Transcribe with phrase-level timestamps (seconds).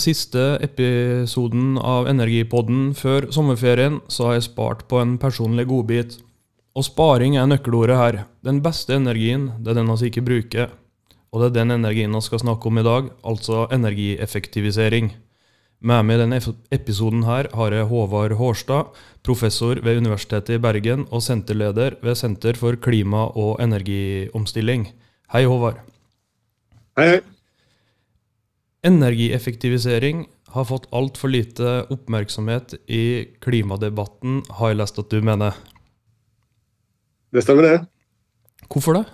[0.00, 6.18] Siste episoden av Energipodden før sommerferien så har jeg spart på en personlig godbit.
[6.72, 8.18] Og sparing er nøkkelordet her.
[8.46, 10.70] Den beste energien, det er den vi ikke bruker.
[11.30, 15.12] Og det er den energien vi skal snakke om i dag, altså energieffektivisering.
[15.80, 16.38] Med meg i denne
[16.76, 18.92] episoden her har jeg Håvard Hårstad,
[19.24, 24.90] professor ved Universitetet i Bergen og senterleder ved Senter for klima- og energiomstilling.
[25.32, 25.80] Hei, Håvard.
[26.96, 27.20] Hei, hei.
[28.86, 35.58] Energieffektivisering har fått altfor lite oppmerksomhet i klimadebatten, har jeg lest at du mener.
[37.30, 37.76] Det stemmer, det.
[38.70, 39.04] Hvorfor det?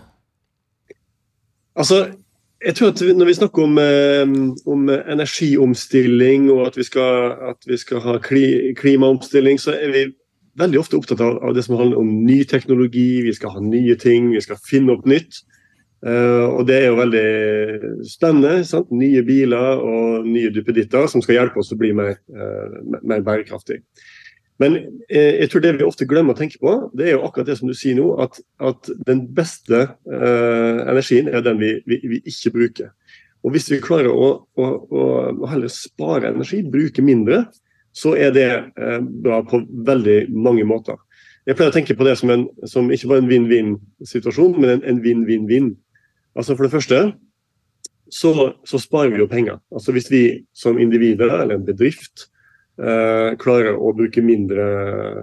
[1.77, 2.07] Altså,
[2.65, 4.29] jeg tror at Når vi snakker om, eh,
[4.67, 10.05] om energiomstilling og at vi skal, at vi skal ha kli, klimaomstilling, så er vi
[10.57, 13.23] veldig ofte opptatt av, av, det som handler om ny teknologi.
[13.23, 15.43] Vi skal ha nye ting, vi skal finne opp nytt.
[16.07, 17.29] Uh, og det er jo veldig
[18.07, 18.61] spennende.
[18.69, 18.93] Sant?
[18.95, 23.81] Nye biler og nye duppeditter som skal hjelpe oss å bli mer, uh, mer bærekraftig.
[24.63, 27.51] Men uh, jeg tror det vi ofte glemmer å tenke på, det er jo akkurat
[27.51, 32.21] det som du sier nå, at, at den beste energien er den vi, vi, vi,
[32.29, 32.93] ikke bruker.
[33.43, 37.45] Og hvis vi klarer å, å, å heller spare energi, bruke mindre,
[37.97, 38.49] så er det
[39.25, 40.99] bra på veldig mange måter.
[41.47, 45.03] Jeg pleier å tenke på det som, en, som ikke bare en vinn-vinn-situasjon, men en
[45.03, 45.69] vinn-vinn-vinn.
[46.37, 47.01] Altså For det første
[48.13, 48.31] så,
[48.65, 49.59] så, sparer vi jo penger.
[49.73, 50.23] Altså Hvis vi
[50.55, 52.29] som individer eller en bedrift
[52.79, 54.67] eh, klarer å bruke mindre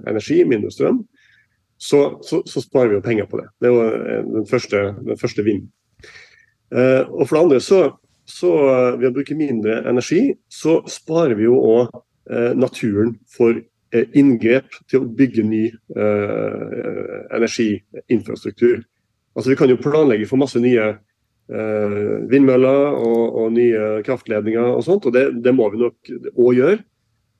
[0.09, 1.03] energi, mindre strøm,
[1.78, 3.47] så, så, så, sparer vi jo penger på det.
[3.59, 4.84] Det er jo eh, den første,
[5.22, 5.72] første vinden.
[6.73, 7.81] Eh, og for det andre så,
[8.28, 8.52] så
[9.00, 11.88] ved å bruke mindre energi, så sparer vi jo òg
[12.31, 18.84] eh, naturen for eh, inngrep til å bygge ny eh, energiinfrastruktur.
[19.33, 21.99] Altså Vi kan jo planlegge for masse nye eh,
[22.29, 26.81] vindmøller og, og, nye kraftledninger og sånt, og det, det må vi nok òg gjøre.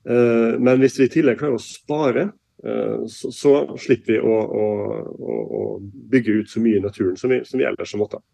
[0.04, 2.28] Eh, men hvis vi i tillegg klarer å spare,
[2.66, 4.66] eh, så, så, slipper vi å, å,
[5.14, 5.64] å,
[6.12, 8.24] bygge ut så mye i naturen som vi, som vi ellers har måttet.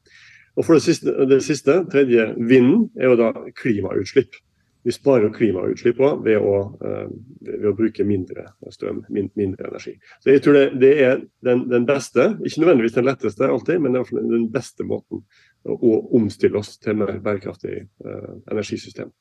[0.58, 4.34] Og for det siste, det siste, tredje vinden, er jo da klimautslipp
[4.82, 7.08] vi sparer klimautslippene ved, uh,
[7.44, 9.96] ved, å bruke mindre strøm, mindre energi.
[10.22, 13.96] Så jeg tror det, det er den, den, beste, ikke nødvendigvis den letteste alltid, men
[13.96, 15.24] det den beste måten
[15.68, 19.12] å omstille oss til mer bærekraftig uh, energisystem.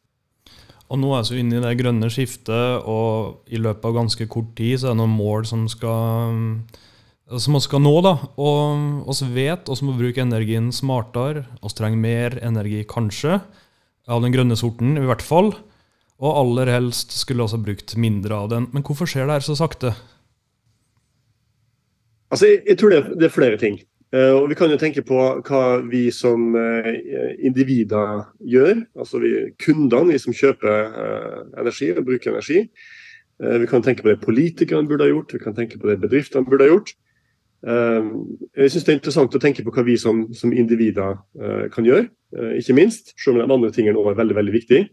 [0.89, 4.55] Og Nå er vi inne i det grønne skiftet, og i løpet av ganske kort
[4.57, 6.39] tid så er det noen mål som skal
[7.29, 7.93] som vi skal nå.
[8.01, 11.45] da, og Vi vet vi må bruke energien smartere.
[11.61, 13.37] Vi trenger mer energi, kanskje
[14.09, 15.53] av den grønne sorten, i hvert fall.
[16.19, 18.67] Og aller helst skulle også brukt mindre av den.
[18.73, 19.93] Men hvorfor skjer det her så sakte?
[22.29, 23.79] Altså, jeg, jeg tror det det er, flere ting.
[24.13, 25.17] Uh, og Vi kan jo tenke på
[25.47, 26.89] hva vi som uh,
[27.39, 28.83] individer gjør.
[28.99, 29.33] Altså vi,
[29.63, 32.65] kundene, vi som kjøper uh, energi og bruker energi.
[33.39, 36.43] vi kan tenke på det politikerne burde ha gjort, vi kan tenke på det bedriftene
[36.43, 36.89] burde ha gjort.
[37.67, 38.11] Ehm,
[38.55, 41.87] jeg syns det er interessant å tenke på hva vi som, som individer uh, kan
[41.87, 43.13] gjøre, uh, ikke minst.
[43.19, 44.89] Selv om de andre tingene òg er veldig veldig viktige.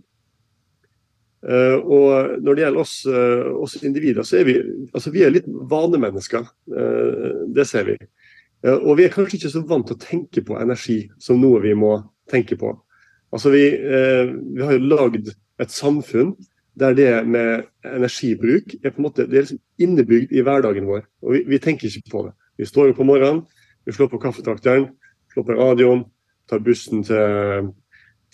[1.47, 4.57] Uh, og Når det gjelder oss, oss, individer, så er vi
[4.91, 6.49] altså vi er litt vanemennesker.
[7.55, 7.97] det ser vi.
[8.65, 11.75] og vi er kanskje ikke så vant til å tenke på energi som noe vi
[11.75, 12.01] må
[12.31, 12.73] tenke på.
[13.31, 16.35] Altså Vi, vi har jo lagd et samfunn
[16.75, 21.07] der det med energibruk er på en måte, det er liksom innebygd i hverdagen vår.
[21.23, 22.35] og vi, vi tenker ikke på det.
[22.57, 23.43] Vi står opp om morgenen,
[23.87, 24.89] vi slår på kaffetrakteren,
[25.33, 26.05] slår på radioen,
[26.51, 27.73] tar bussen til,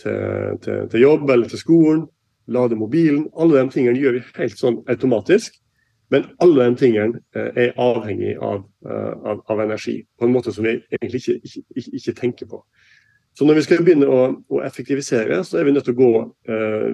[0.00, 2.06] til, til, til, jobb eller til skolen,
[2.46, 3.26] lader mobilen.
[3.38, 5.58] Alle de tingene gjør vi helt sånn automatisk.
[6.12, 10.52] Men alle de tingene eh, er avhengig av, eh, av, av, energi, på en måte
[10.52, 12.60] som vi egentlig ikke, ikke, ikke, tenker på.
[13.32, 14.18] Så når vi skal begynne å,
[14.52, 16.10] å, effektivisere, så er vi nødt til å gå
[16.52, 16.90] eh,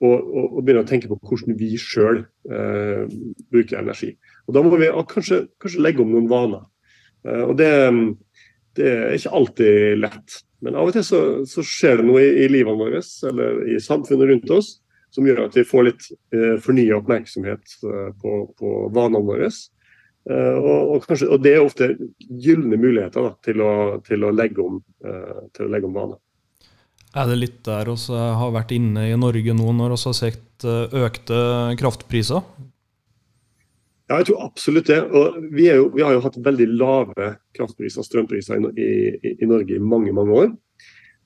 [0.00, 3.04] og, og, begynne å tenke på hvordan vi sjøl eh,
[3.52, 4.14] bruker energi.
[4.44, 6.64] Og Da må vi kanskje, kanskje legge om noen vaner.
[7.24, 7.70] Uh, og det,
[8.76, 10.40] det, er ikke alltid lett.
[10.64, 13.80] Men av og til så, så skjer det noe i, i livet vårt eller i
[13.82, 14.78] samfunnet rundt oss
[15.14, 19.46] som gjør at vi får litt eh, fornya oppmerksomhet uh, på, på, vanene våre.
[20.26, 23.72] Eh, og, og, kanskje, og, det er ofte gylne muligheter da, til, å,
[24.06, 24.80] til, å legge om,
[25.60, 26.18] legge om vaner.
[27.14, 30.66] Er det litt der vi har vært inne i Norge nå når vi har sett
[30.66, 31.38] økte
[31.78, 32.42] kraftpriser?
[34.10, 34.98] Ja, jeg tror absolutt det.
[35.16, 39.48] Og vi, jo, vi, har jo hatt veldig lave kraftpriser og strømpriser i, i, i,
[39.48, 40.52] Norge i mange mange år.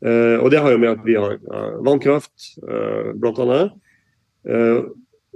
[0.07, 3.65] Eh, og det har jo med at vi har uh, vannkraft, uh, bl.a.
[4.47, 4.85] Uh,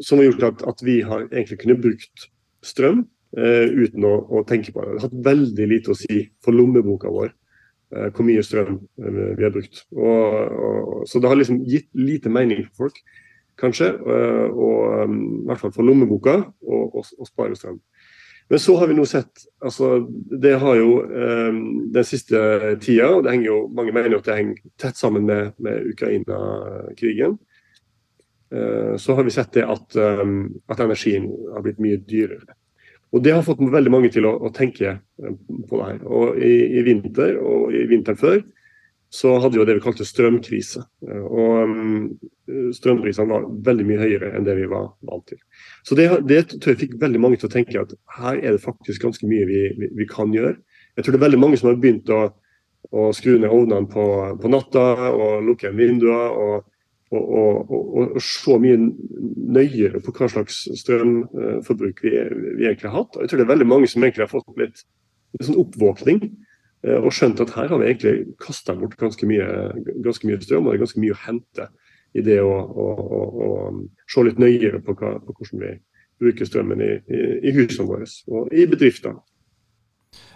[0.03, 2.29] som har gjort at, at, vi har egentlig kunnet brukt
[2.65, 4.91] strøm uten å, å, tenke på det.
[4.93, 7.31] Det har hatt veldig lite å si for lommeboka vår
[8.13, 9.87] hvor mye strøm vi har brukt.
[9.97, 10.35] Og,
[10.67, 13.01] og, så det har liksom gitt lite mening for folk,
[13.63, 16.35] kanskje, og, i hvert fall for lommeboka,
[16.67, 17.79] og spare strøm.
[18.53, 20.03] Men så har vi nå sett altså
[20.43, 21.61] Det har jo um,
[21.95, 22.37] den siste
[22.83, 27.39] tida, og det henger jo, mange mener at det henger tett sammen med, med Ukraina-krigen.
[28.53, 32.59] Uh, så har vi sett det at, um, at, energien har blitt mye dyrere.
[33.13, 36.05] Og Det har fått veldig mange til å, å tenke på det her.
[36.05, 38.39] Og i, i, vinter og i vinteren før
[39.13, 40.81] så hadde vi det vi kalte strømkrise.
[41.05, 42.05] Og um,
[42.73, 45.41] strømprisene var veldig mye høyere enn det vi var vant til.
[45.85, 48.63] Så det, det tror jeg fikk veldig mange til å tenke at her er det
[48.65, 50.57] faktisk ganske mye vi, vi, vi kan gjøre.
[50.97, 52.23] Jeg tror det er veldig mange som har begynt å,
[52.89, 54.07] å skru ned ovnene på,
[54.41, 56.37] på, natta og lukke igjen vinduer.
[56.45, 56.69] og
[57.13, 58.79] og, og, og, og, se mye
[59.53, 62.13] nøyere på hva slags strømforbruk vi,
[62.57, 63.19] vi, egentlig har hatt.
[63.19, 64.81] Og Jeg tror det er veldig mange som egentlig har fått litt,
[65.37, 66.52] litt sånn oppvåkning Eh,
[66.83, 69.47] og skjønte at her har vi egentlig kasta bort ganske mye,
[70.03, 71.69] ganske mye, strøm, og det er ganske mye å hente
[72.13, 73.51] i det å, å, å, å
[74.11, 75.75] se litt nøyere på, hva, på, hvordan vi
[76.23, 79.23] bruker strømmen i, i, i husene våre og i bedriftene.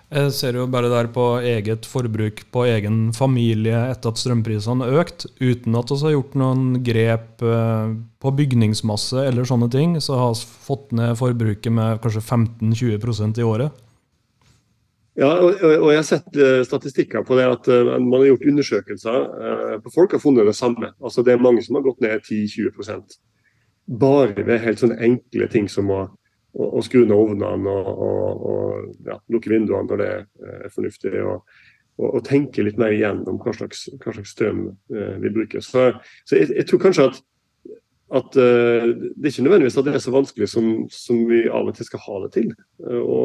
[0.06, 5.00] Jeg ser jo bare der på eget forbruk på egen familie etter at strømprisene har
[5.02, 10.20] økt, uten at vi har gjort noen grep eh, på bygningsmasse eller sånne ting, så
[10.20, 13.82] har vi fått ned forbruket med kanskje 15-20% i året.
[15.16, 18.50] Ja, og, og, jeg har sett uh, statistikker på det at uh, man har gjort
[18.50, 20.90] undersøkelser uh, på folk har funnet det samme.
[21.00, 23.16] Altså Det er mange som har gått ned 10-20%
[23.96, 26.02] Bare ved helt sånne enkle ting som å,
[26.52, 31.12] å, å skru ned ovnene og, og, og ja, lukke vinduene når det er fornuftig.
[31.22, 31.46] Og,
[32.02, 35.62] og, tenke litt mer igjennom hva slags, hva slags strøm vi bruker.
[35.62, 35.92] Så,
[36.26, 37.22] så jeg, jeg, tror kanskje at
[38.14, 41.66] at uh, det er ikke nødvendigvis at det er så vanskelig som, som vi av
[41.66, 42.52] og til skal ha det til.
[42.84, 43.20] Uh, å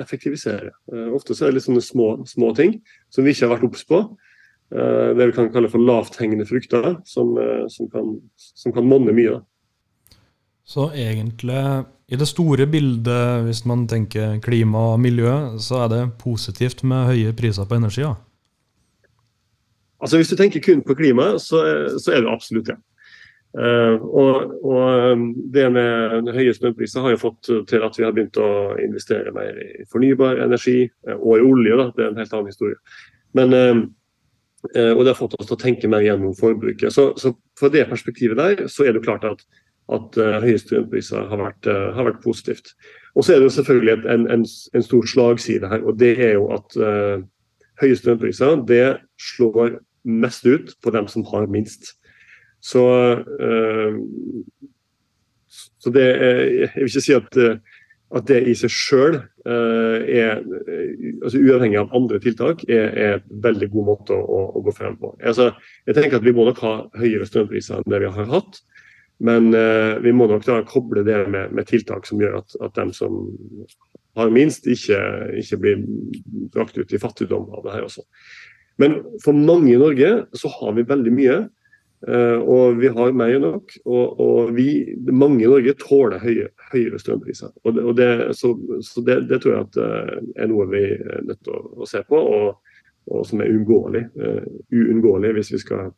[0.00, 0.72] effektivisere.
[0.88, 2.78] Uh, ofte så er det litt sånne små, små ting
[3.12, 4.04] som vi ikke har vært obs på.
[4.72, 7.34] det vi kan kalle for lavthengende frukter, som,
[7.68, 9.34] som, kan, som kan monne mye.
[9.34, 10.22] Da.
[10.64, 16.00] Så egentlig, i det store bildet, hvis man tenker klima og miljø, så er det
[16.22, 18.00] positivt med høye priser på energi?
[18.06, 18.14] Ja?
[20.00, 21.60] Altså Hvis du tenker kun på klima, så,
[22.00, 22.78] så er det absolutt det.
[23.52, 28.14] Uh, og, og, um, det med høye strømpriser har jo fått til at vi har
[28.16, 31.76] begynt å investere mer i fornybar energi uh, og i olje.
[31.76, 31.86] Da.
[31.92, 32.78] Det er en helt annen historie.
[33.36, 33.82] Men, uh,
[34.94, 36.94] og det har fått oss til å tenke mer gjennom forbruket.
[36.94, 39.44] Så, så fra det perspektivet der, så er det klart at,
[39.92, 42.70] at høye strømpriser har vært, har vært positivt.
[43.18, 46.36] Og så er det jo selvfølgelig en, en, en, stor slagside her, og det er
[46.36, 46.78] jo at
[47.82, 48.86] høye strømpriser det
[49.34, 51.90] slår mest ut på dem som har minst.
[52.62, 52.82] Så,
[53.18, 53.94] uh,
[55.82, 57.78] så det er, Jeg vil ikke si at, eh,
[58.12, 60.42] at det i seg sjøl uh, er
[61.24, 64.94] altså Uavhengig av andre tiltak, er, er en veldig god måte å, å gå frem
[65.00, 65.14] på.
[65.18, 65.50] Altså,
[65.88, 68.62] jeg tenker at Vi må nok ha høyere strømpriser enn det vi har hatt.
[69.22, 69.52] Men
[70.02, 73.20] vi må nok da koble det med, med tiltak som gjør at, at de som
[74.18, 74.98] har minst, ikke,
[75.38, 75.84] ikke blir
[76.52, 78.02] brakt ut i fattigdom av det her også.
[78.82, 81.36] Men for mange i Norge så har vi veldig mye.
[82.02, 83.76] Uh, og vi har mer enn nok.
[83.86, 84.66] Og, og vi,
[85.14, 87.52] mange i Norge tåler høye, høyere strømpriser.
[87.62, 91.26] Og det, og det, så, så det, det, tror jeg uh, er noe vi er
[91.28, 92.80] nødt til å, å se på, og,
[93.12, 95.92] og som er uunngåelig, uh, hvis vi skal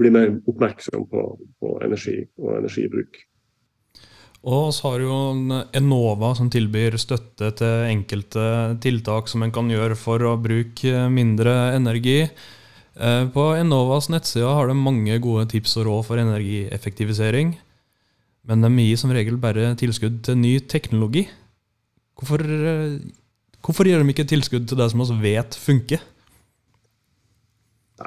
[0.00, 1.26] bli mer oppmerksom på,
[1.60, 3.18] på energi og energibruk.
[4.48, 5.16] Og så har jo
[5.76, 8.44] Enova som tilbyr støtte til enkelte
[8.80, 12.22] tiltak som en kan gjøre for å bruke mindre energi.
[13.00, 17.54] Eh, på Enovas nettsider har de mange gode tips og råd for energieffektivisering.
[18.48, 21.26] Men de gir som regel bare tilskudd til ny teknologi.
[22.18, 23.00] Hvorfor, eh,
[23.64, 26.00] hvorfor gir de ikke tilskudd til det som vi vet funker?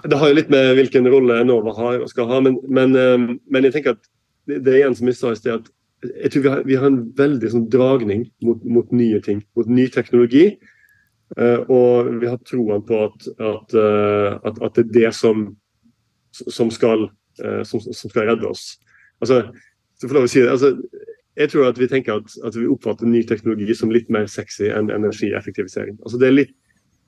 [0.04, 3.38] Det har jo litt med hvilken rolle Enova har og skal ha, men, men, eh,
[3.50, 4.06] men jeg tenker at
[4.48, 6.86] det, er igjen som jeg sa i sted, at jeg tror vi har, vi har
[6.90, 10.58] en veldig sånn dragning mot, mot, nye ting, mot ny teknologi.
[11.38, 15.48] Eh, og vi har troen på at, at, eh, at, at, det er det som,
[16.32, 17.08] som, skal,
[17.42, 18.76] eh, som, som skal, redde oss.
[19.24, 19.42] Altså,
[19.98, 20.74] så får å si det, altså,
[21.40, 24.92] jeg tror at vi tenker at, vi oppfatter ny teknologi som litt mer sexy enn
[24.94, 25.98] energieffektivisering.
[26.04, 26.54] Altså, det, er litt,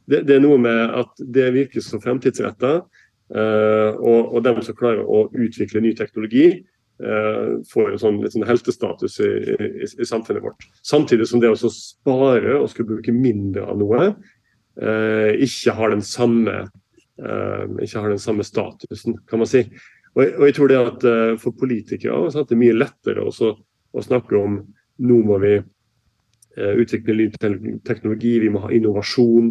[0.09, 2.79] det, det, er noe med at det virker som fremtidsretta,
[3.35, 6.63] uh, og, og dem som klarer å utvikle ny teknologi,
[6.97, 10.63] får en sånn, litt sånn heltestatus i, i, i, samfunnet vårt.
[10.85, 14.07] Samtidig som det å spare og skulle bruke mindre av noe,
[14.79, 16.61] uh, ikke, har den samme,
[17.19, 19.65] uh, ikke har den samme statusen, kan man si.
[20.15, 21.07] Og, og jeg tror det at
[21.43, 23.51] For politikere så er det mye lettere også,
[23.95, 24.61] å snakke om
[25.03, 25.57] nå må vi
[26.55, 27.25] utvikle ny
[27.83, 29.49] teknologi, vi må ha innovasjon.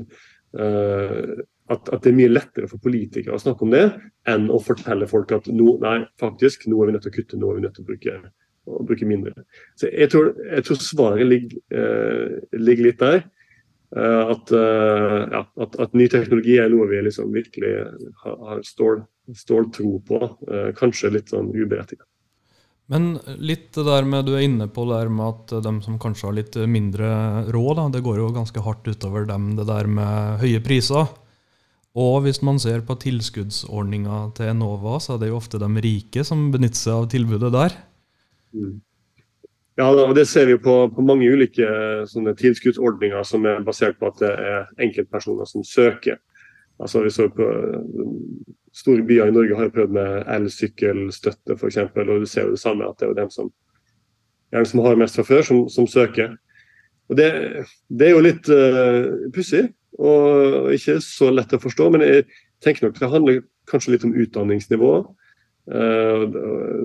[1.73, 3.85] At, at, det er mye lettere for politikere å snakke om det,
[4.29, 7.41] enn å fortelle folk at nå, nei, faktisk, nå er vi nødt til å kutte,
[7.41, 8.17] nå er vi nødt til å bruke,
[8.69, 9.47] å bruke mindre.
[9.81, 13.25] Så Jeg tror, jeg tror svaret ligger, eh, ligger, litt der.
[13.97, 17.73] Eh, at, eh, ja, at, at, ny teknologi er noe vi liksom virkelig
[18.25, 20.21] har, har stål, ståltro på.
[20.51, 22.05] Eh, kanskje litt sånn uberettiget.
[22.93, 25.97] Men litt det der med du er inne på det der med at de som
[25.97, 27.09] kanskje har litt mindre
[27.49, 31.09] råd, det går jo ganske hardt utover dem, det der med høye priser.
[31.95, 36.25] Og hvis man ser på tilskuddsordninga til Enova, så er det jo ofte de rike
[36.27, 37.77] som benytter seg av tilbudet der.
[38.55, 38.81] Mm.
[39.79, 41.67] Ja, Det ser vi på, på mange ulike
[42.11, 46.19] sånne tilskuddsordninger som er basert på at det er enkeltpersoner som søker.
[46.79, 47.49] Altså vi så på
[48.75, 51.77] Store byer i Norge har prøvd med elsykkelstøtte f.eks.
[51.79, 53.53] Og du ser jo det samme, at det er jo dem som,
[54.51, 56.33] gjerne som har mest fra før, som, som søker.
[57.07, 57.29] Og det,
[57.87, 61.91] det, er jo litt uh, pussig og ikke så lett å forstå.
[61.95, 62.25] Men jeg
[62.65, 64.95] tenker nok det handler kanskje litt om utdanningsnivå.
[65.65, 66.23] Eh,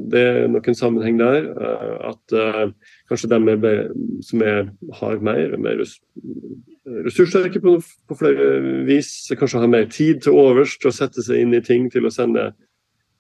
[0.08, 1.50] det er nok en sammenheng der.
[1.52, 3.74] Eh, at eh, kanskje de
[4.24, 4.70] som er,
[5.02, 5.84] har mer, mer
[7.06, 7.76] ressurssterke på,
[8.08, 11.64] på, flere vis, kanskje har mer tid til overs til å sette seg inn i
[11.66, 12.52] ting, til å sende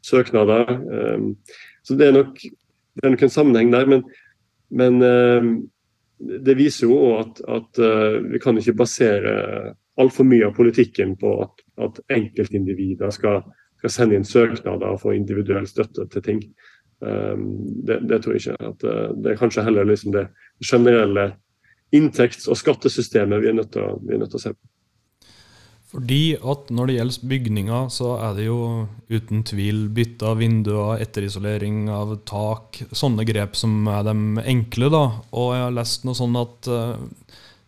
[0.05, 0.79] søknader.
[1.83, 3.89] Så det er nok, det er nok en sammenheng der.
[3.89, 4.05] Men,
[4.71, 5.67] men
[6.19, 7.79] det viser jo at, at
[8.25, 9.33] vi kan ikke basere
[9.99, 13.43] altfor mye av politikken på at, at enkeltindivider skal,
[13.79, 16.41] skal, sende inn søknader og få individuell støtte til ting.
[16.99, 17.51] Um,
[17.87, 18.71] det, det, tror jeg ikke.
[18.71, 20.27] At, uh, det er kanskje heller liksom det
[20.63, 21.29] generelle
[21.95, 24.61] inntekts- og skattesystemet vi er nødt til å, nødt til å se på.
[25.89, 28.59] Fordi at når det gjelder bygninger, så er det jo
[29.09, 34.91] uten tvil bytte av vinduer, etterisolering av tak, sånne grep som er de enkle.
[34.93, 35.05] da.
[35.33, 36.93] Og jeg har lest noe sånn at uh,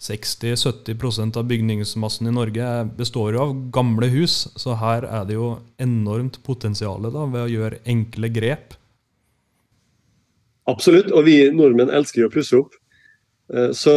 [0.02, 5.56] 60-70% av bygningsmassen i Norge består jo av gamle hus, så her er det jo
[5.82, 8.78] enormt potensial da, ved å gjøre enkle grep.
[10.70, 12.78] Absolutt, og vi nordmenn elsker jo å pusse opp.
[13.54, 13.94] Eh, så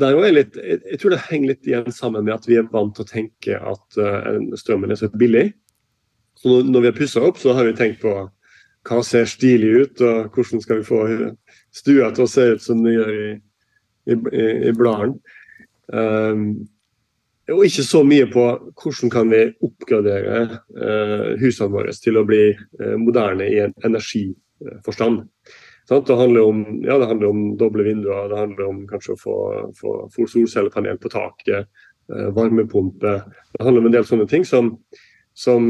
[0.00, 2.94] der er litt, Jeg tror det henger litt igjen sammen med at vi er vant
[2.96, 5.50] til å tenke at eh, strømmen er så billig.
[6.40, 8.14] Så når vi har pussa opp, så har vi tenkt på
[8.88, 11.00] hva ser stilig ut, og hvordan skal vi få
[11.74, 13.30] stua til å se ut som den gjør i
[14.10, 15.18] i, i, i bladene.
[15.92, 16.44] Um,
[17.50, 18.44] og ikke så mye på
[18.78, 20.42] hvordan kan vi oppgradere
[20.78, 25.24] uh, husene våre til å bli uh, moderne i en energiforstand.
[25.26, 25.56] Sant?
[25.90, 29.36] Det, handler om, ja, det handler om doble vinduer, det handler om kanskje å få,
[29.78, 31.66] få, få solcellepanel på taket,
[32.14, 33.16] eh, varmepumpe.
[33.56, 34.76] Det handler om en del sånne ting som,
[35.34, 35.66] som,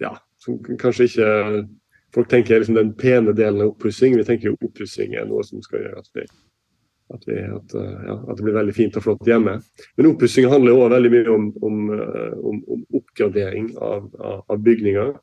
[0.00, 1.28] ja, som kanskje ikke
[2.14, 4.16] folk tenker liksom den pene delen av oppussing.
[4.16, 6.24] Vi tenker jo oppussing er noe som skal gjøre at, vi,
[7.14, 9.58] at, vi, at, eh, ja, at, det blir veldig fint og flott hjemme.
[9.98, 14.66] Men oppussing handler òg veldig mye om, om, eh, om, om oppgradering av, av, av
[14.66, 15.14] bygninger.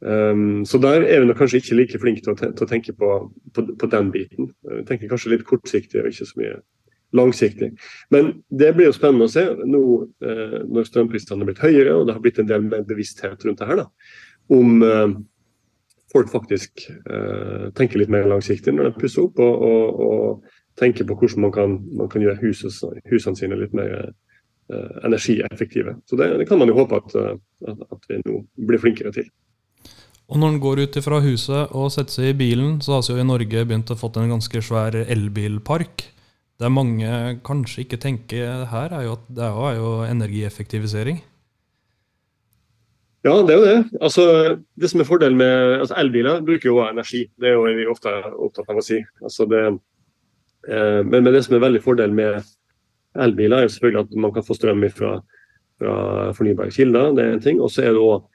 [0.00, 3.10] Um, så der er vi kanskje ikke like flinke til å, til å tenke på,
[3.56, 4.50] på, på, den biten.
[4.68, 6.56] Vi tenker kanskje litt kortsiktig og ikke så mye
[7.14, 7.70] langsiktig.
[8.12, 9.84] Men det blir jo spennende å se nå
[10.26, 13.62] eh, når strømprisene har blitt høyere og det har blitt en del mer bevissthet rundt
[13.62, 13.86] det her, da,
[14.52, 15.14] om eh,
[16.14, 21.06] folk faktisk eh, tenker litt mer langsiktig når de pusser opp, og, og, og, tenker
[21.06, 25.92] på hvordan man kan, man kan gjøre huset, husene sine litt mer eh, energieffektive.
[26.10, 27.36] Så det, det, kan man jo håpe at, eh,
[27.70, 29.28] at, at, vi nå blir flinkere til.
[30.32, 33.12] Og Når en går ut fra huset og setter seg i bilen, så har vi
[33.12, 36.06] jo i Norge begynt å få en ganske svær elbilpark.
[36.58, 37.10] Det mange
[37.44, 41.20] kanskje ikke tenker her, er jo at det er jo energieffektivisering.
[43.24, 44.00] Ja, det er jo det.
[44.04, 44.24] Altså,
[44.80, 48.12] det som er fordelen med altså Elbiler bruker jo energi, det er jo vi ofte
[48.32, 48.98] opptatt av å si.
[49.24, 49.62] Altså det,
[50.68, 52.42] eh, men, men, det som er veldig fordel med
[53.16, 55.14] elbiler, er jo selvfølgelig at man kan få strøm fra,
[55.80, 55.96] fra
[56.36, 57.14] fornybare kilder.
[57.16, 57.62] det er en ting.
[57.64, 58.33] Og så er det eh,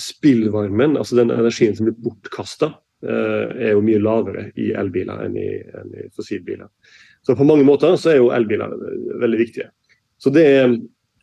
[0.00, 2.72] spillvarmen, altså den energien som blir bortkasta,
[3.04, 5.50] eh, er jo mye lavere i elbiler enn i,
[5.80, 6.70] enn i fossilbiler.
[7.26, 8.72] Så på mange måter så er jo elbiler
[9.20, 9.68] veldig viktige.
[10.20, 10.72] Så det er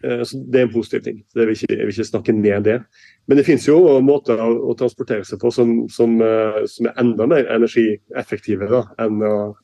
[0.03, 1.23] Eh, så Det er en positiv ting.
[1.27, 2.81] Så jeg vil, ikke, jeg vil ikke snakke ned det.
[3.27, 6.99] Men det finnes jo måter å, å transportere seg på som, som, eh, som, er
[7.01, 9.55] enda mer energieffektive da, enn, å,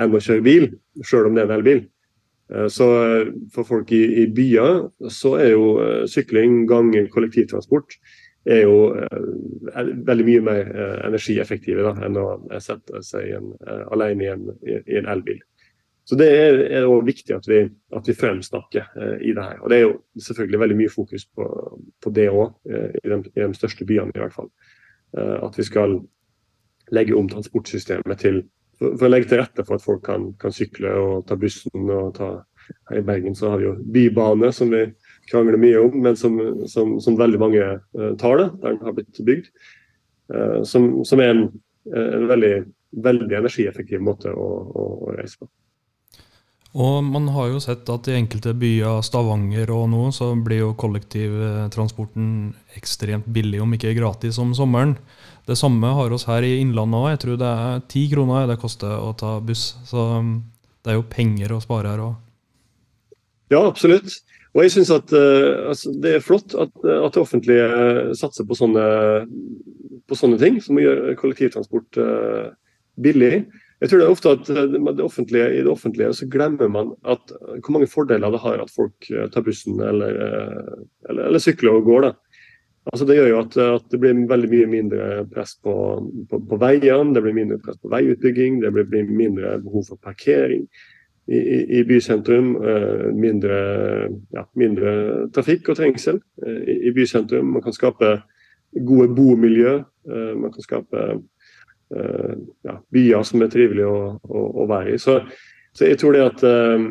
[0.00, 0.68] enn å kjøre bil,
[1.04, 1.84] selv om det er en elbil.
[2.52, 2.86] Eh, så
[3.54, 5.66] for folk i, i, byer så er jo
[6.10, 7.98] sykling, gange, kollektivtransport
[8.46, 10.68] er jo er veldig mye mer
[11.08, 12.26] energieffektive da, enn å
[12.62, 13.48] sette seg en,
[13.90, 14.44] alene i en,
[14.78, 15.40] i en elbil.
[16.06, 17.64] Så Det er, er også viktig at vi,
[17.96, 19.58] at vi fremsnakker eh, i det her.
[19.60, 21.46] Og Det er jo selvfølgelig veldig mye fokus på,
[22.02, 24.46] på det òg, eh, i, i, de største byene i hvert fall.
[25.18, 25.98] Eh, at vi skal
[26.94, 28.44] legge om transportsystemet til
[28.78, 32.14] for, å legge til rette for at folk kan, kan sykle og ta bussen og
[32.18, 32.30] ta,
[32.90, 34.84] her i Bergen så har vi jo bybane, som vi
[35.30, 36.38] krangler mye om, men som,
[36.70, 39.52] som, som veldig mange uh, tar det, der den har blitt bygd.
[40.32, 41.44] Uh, som, som, er en,
[41.94, 42.54] en veldig,
[43.06, 45.50] veldig, energieffektiv måte å, å, å reise på.
[46.76, 50.74] Og man har jo sett at i enkelte byer, Stavanger og noe, så blir jo
[50.76, 52.26] kollektivtransporten
[52.76, 54.98] ekstremt billig, om ikke gratis, om sommeren.
[55.46, 57.08] Det samme har oss her i Innlandet òg.
[57.12, 59.76] Jeg tror det er ti kroner det koster å ta buss.
[59.86, 60.38] Så um,
[60.82, 62.16] det er jo penger å spare her òg.
[63.54, 64.18] Ja, absolutt.
[64.56, 67.68] Og jeg synes at uh, altså, Det er flott at, at, det offentlige
[68.18, 68.86] satser på sånne,
[70.08, 72.50] på sånne ting, som å gjøre kollektivtransport uh,
[72.98, 73.46] billig.
[73.82, 77.32] Jeg tror det er ofte at eh, det I det offentlige så glemmer man at,
[77.60, 80.78] hvor mange fordeler det har at folk eh, tar bussen eller, eh,
[81.10, 82.06] eller, eller sykler og går.
[82.06, 82.12] da.
[82.86, 85.74] Altså Det gjør jo at, at, det blir veldig mye mindre press på,
[86.30, 90.62] på, på, veiene, det blir mindre press på veiutbygging, det blir, mindre behov for parkering
[91.26, 92.54] i, i, i bysentrum.
[92.62, 93.58] Eh, mindre,
[94.36, 94.92] ja, mindre,
[95.34, 97.50] trafikk og trengsel eh, i, i, bysentrum.
[97.56, 98.12] Man kan skape
[98.86, 99.80] gode bomiljø.
[100.06, 101.08] Eh, man kan skape
[101.94, 104.98] Eh, ja, byer som er trivelige å, å, å være i.
[104.98, 105.20] Så,
[105.70, 106.86] så, jeg tror det at, eh,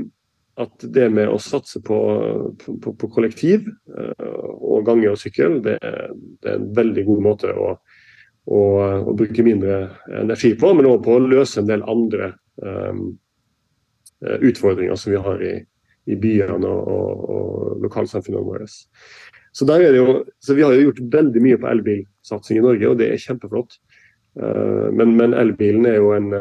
[0.55, 1.97] at det med å satse på,
[2.61, 7.51] på, på kollektiv eh, og gange og sykkel, det, det, er en veldig god måte
[7.51, 7.73] å,
[8.47, 8.61] å,
[9.11, 9.81] å bruke mindre
[10.21, 12.31] energi på, men også på å løse en del andre
[12.63, 13.07] um,
[14.23, 15.55] utfordringer som vi har i,
[16.07, 18.69] i byene og, og, og lokalsamfunnene våre.
[19.55, 20.07] Så, jo,
[20.43, 23.75] så Vi har jo gjort veldig mye på elbilsatsing i Norge, og det er kjempeflott.
[24.39, 26.31] Eh, men, men elbilen er jo en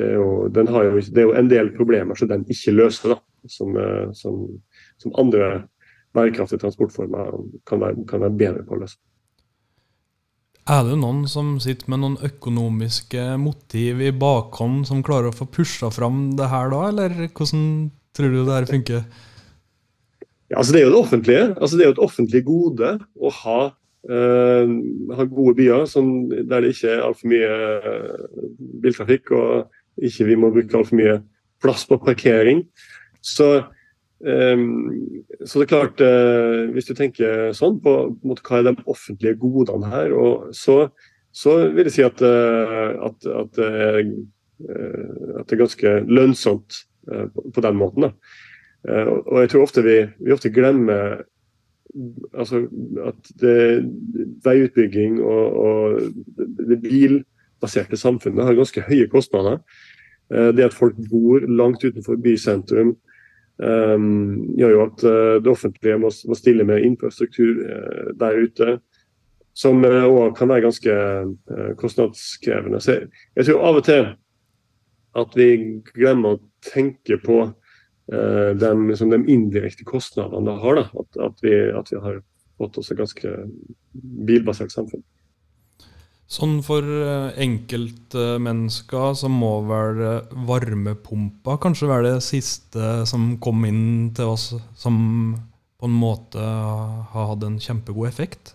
[0.00, 3.18] det er, jo, jo, det er jo, en del problemer som den ikke løser, da,
[3.48, 4.42] som, eh, som,
[5.00, 5.68] som andre
[6.16, 7.32] bærekraftige transportformer
[7.68, 8.98] kan være, kan være, bedre på å løse.
[10.70, 15.48] Er det noen som sitter med noen økonomiske motiv i bakhånd som klarer å få
[15.50, 17.64] pusha fram det her da, eller hvordan
[18.16, 19.02] tror du det her funker?
[20.50, 21.44] Ja, altså Det er jo det offentlige.
[21.56, 23.60] Altså det er jo et offentlig gode å ha
[24.00, 24.64] Uh,
[25.12, 27.48] ha gode byer som, der det ikke er altfor mye
[27.84, 28.46] uh,
[28.80, 31.18] biltrafikk og ikke vi må bruke altfor mye
[31.60, 32.62] plass på parkering.
[33.20, 33.48] Så,
[34.24, 34.66] um,
[35.44, 38.76] så det er klart, uh, hvis du tenker sånn på, på måte, hva er de
[38.90, 40.14] offentlige godene her,
[40.56, 40.82] så,
[41.32, 43.64] så vil jeg si at, at, at, at,
[44.60, 48.10] det er ganske lønnsomt på, på, den måten.
[48.84, 51.22] Og jeg tror ofte vi, vi ofte glemmer
[52.36, 52.64] altså
[53.06, 53.84] at det,
[54.44, 56.00] veiutbygging og, og
[56.68, 59.60] det bilbaserte samfunnet har ganske høye kostnader.
[60.30, 62.98] Det at folk bor langt utenfor bysentrum um,
[63.60, 68.78] gjør jo at uh, det offentlige må, må, stille med infrastruktur uh, der ute,
[69.56, 70.94] som òg uh, kan være ganske
[71.80, 72.80] kostnadskrevende.
[72.80, 74.10] Så jeg, jeg tror av og til
[75.20, 75.50] at vi
[75.92, 80.84] glemmer å tenke på uh, de, liksom de, indirekte kostnadene det har.
[80.86, 82.20] At, at, vi, at, vi, har
[82.60, 83.34] fått oss et ganske
[84.28, 85.04] bilbasert samfunn.
[86.30, 93.66] Sånn for eh, enkeltmennesker så må vel eh, varmepumpa kanskje være det siste som kom
[93.66, 95.00] inn til oss, som
[95.80, 98.54] på en måte har hatt en kjempegod effekt?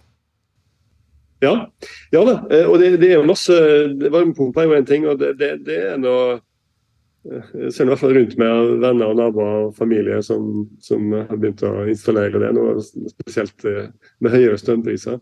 [1.43, 1.67] Ja,
[2.15, 2.37] ja da.
[2.69, 3.53] Og det, det er jo masse
[3.99, 6.37] Varmepumpa er jo en ting, og det, det, det er noe
[7.25, 11.39] jeg ser i hvert fall rundt meg venner og naboer og familie som, som, har
[11.41, 12.65] begynt å installere det, nå,
[13.15, 13.87] spesielt eh,
[14.21, 15.17] med høyere strømpriser.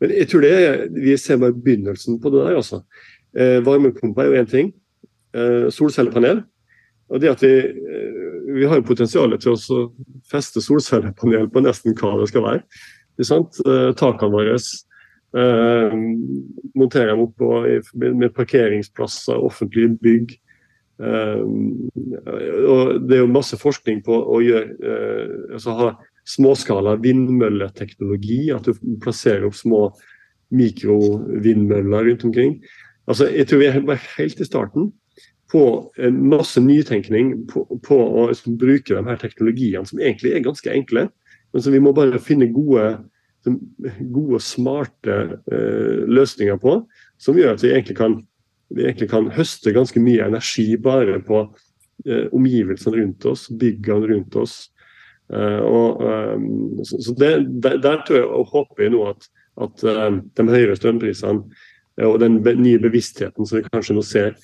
[0.00, 0.56] Men jeg tror det
[0.92, 2.56] vi ser bare begynnelsen på det der.
[2.56, 2.82] altså.
[3.36, 4.72] Eh, varmepumpe er jo én ting.
[5.34, 6.42] Eh, solcellepanel.
[7.08, 9.92] Og det at vi, eh, vi har potensial til å
[10.30, 12.62] feste solcellepanel på nesten hva det skal være.
[13.20, 14.58] Eh, takene våre.
[15.36, 15.92] Eh,
[16.74, 17.40] montere dem opp
[17.94, 20.38] med parkeringsplasser, offentlige bygg.
[20.98, 21.90] Um,
[22.68, 25.90] og Det er jo masse forskning på å gjøre, uh, altså ha
[26.28, 28.50] småskala vindmølleteknologi.
[28.54, 29.88] At du plasserer opp små
[30.54, 32.60] mikrovindmøller rundt omkring.
[33.06, 34.92] Altså, Jeg tror vi er helt i starten
[35.50, 40.42] på en masse nytenkning på, på å liksom, bruke de her teknologiene, som egentlig er
[40.42, 41.06] ganske enkle,
[41.54, 42.98] men som vi må bare finne gode,
[44.10, 46.80] gode smarte uh, løsninger på,
[47.22, 48.18] som gjør at vi egentlig kan
[48.68, 51.42] vi egentlig kan høste ganske mye energi bare på
[52.06, 54.56] eh, omgivelsene rundt oss, byggene rundt oss.
[55.32, 59.26] Eh, og, um, så, det, der, tror jeg og håper jeg nå at,
[59.62, 61.42] at um, de høyere strømprisene
[62.06, 64.34] og den nye bevisstheten som vi kanskje nå ser,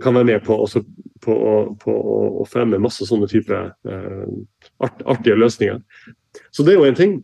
[0.00, 0.84] kan være med på, også,
[1.20, 1.34] på,
[1.82, 5.80] på å, fremme masse sånne type art, artige løsninger.
[6.54, 7.16] Så det er jo en ting.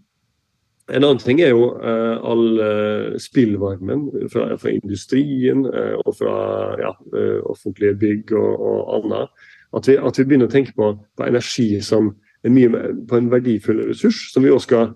[0.91, 6.35] En annen ting er jo uh, all uh, spillvarmen fra, fra industrien uh, og fra
[6.83, 6.93] ja,
[7.47, 9.47] offentlige bygg og, og annet.
[9.75, 12.11] At vi, at vi, begynner å tenke på, på energi som,
[12.53, 14.87] mye, på en verdifull ressurs som vi også skal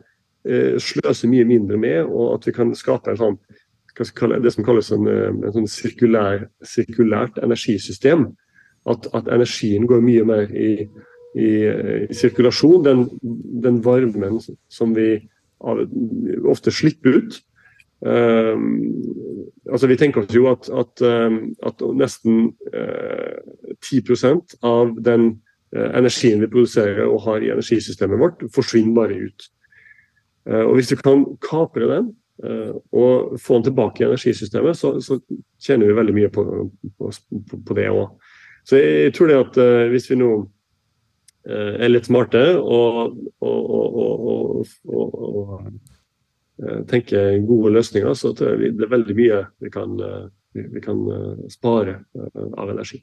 [0.49, 3.41] eh, sløse mye mindre med, og at vi kan skape en sånn,
[4.01, 8.31] det som kalles en, eh, en sånn sirkulær, sirkulært energisystem.
[8.89, 10.71] At, at, energien går mye mer i,
[11.37, 11.49] i,
[12.09, 12.85] i sirkulasjon.
[12.87, 13.03] Den,
[13.61, 14.39] den, varmen
[14.73, 15.19] som vi
[16.49, 17.37] ofte slipper ut.
[18.01, 18.79] Um,
[19.69, 21.03] altså Vi tenker oss jo at, at,
[21.69, 23.37] at nesten uh,
[23.85, 29.51] 10% av den Eh, energien vi produserer og har i energisystemet vårt, forsvinner bare ut.
[30.49, 32.07] Eh, og Hvis vi kan kapre den
[32.45, 35.21] eh, og få den tilbake i energisystemet, så, så
[35.61, 37.11] tjener vi veldig mye på, på,
[37.67, 38.09] på det òg.
[38.65, 39.55] Så jeg tror det at
[39.89, 40.31] hvis vi nå
[41.49, 45.65] er litt smarte og, og, og, og
[46.91, 49.97] tenker gode løsninger, så tror jeg det er veldig mye vi kan,
[50.53, 51.01] vi kan
[51.49, 52.05] spare
[52.37, 53.01] av energi.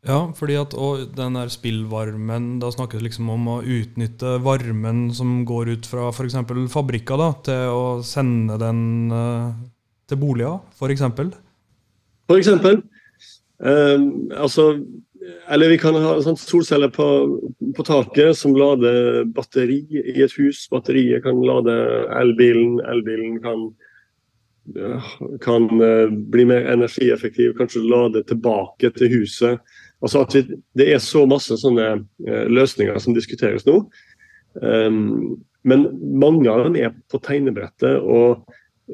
[0.00, 5.42] Ja, fordi at og den der spillvarmen Da snakkes liksom om å utnytte varmen som
[5.44, 6.38] går ut fra f.eks.
[6.72, 9.52] fabrikker, da, til å sende den uh,
[10.08, 11.04] til boliger, f.eks.
[12.32, 12.80] Eksempel.
[13.60, 14.70] Um, altså
[15.52, 17.06] Eller vi kan ha sånn, solceller på,
[17.76, 20.62] på, taket som lader batteri i et hus.
[20.72, 21.76] Batteriet kan lade
[22.22, 22.80] elbilen.
[22.88, 23.68] Elbilen kan
[25.42, 29.58] kan uh, bli mer energieffektiv, kanskje lade tilbake til huset.
[30.00, 30.42] Altså at vi,
[30.76, 33.82] Det er så masse sånne uh, løsninger som diskuteres nå.
[34.60, 35.86] Um, men
[36.18, 38.46] mange av dem er på tegnebrettet og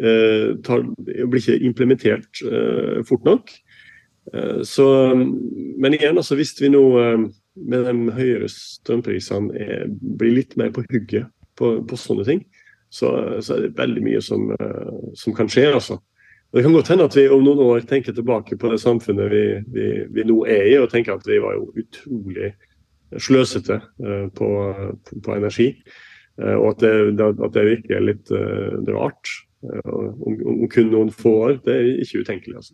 [0.02, 3.54] uh, tar, blir ikke implementert uh, fort nok.
[4.66, 6.80] Så, men igjen, altså hvis vi nå
[7.54, 9.68] med de høyere strømprisene
[10.18, 12.40] blir litt mer på hugget på, på sånne ting,
[12.90, 14.48] så, så, er det veldig mye som,
[15.14, 15.68] som kan skje.
[15.78, 16.00] altså.
[16.56, 19.42] Det kan godt hende at vi om noen år tenker tilbake på det samfunnet vi,
[19.74, 22.54] vi, vi nå er i, og tenker at vi var jo utrolig
[23.20, 24.48] sløsete uh, på,
[25.04, 25.66] på, på, energi.
[26.40, 29.34] Uh, og at det, at det virker litt uh, rart
[29.84, 31.54] om, om, kun noen få år.
[31.66, 32.56] Det er ikke utenkelig.
[32.62, 32.72] altså.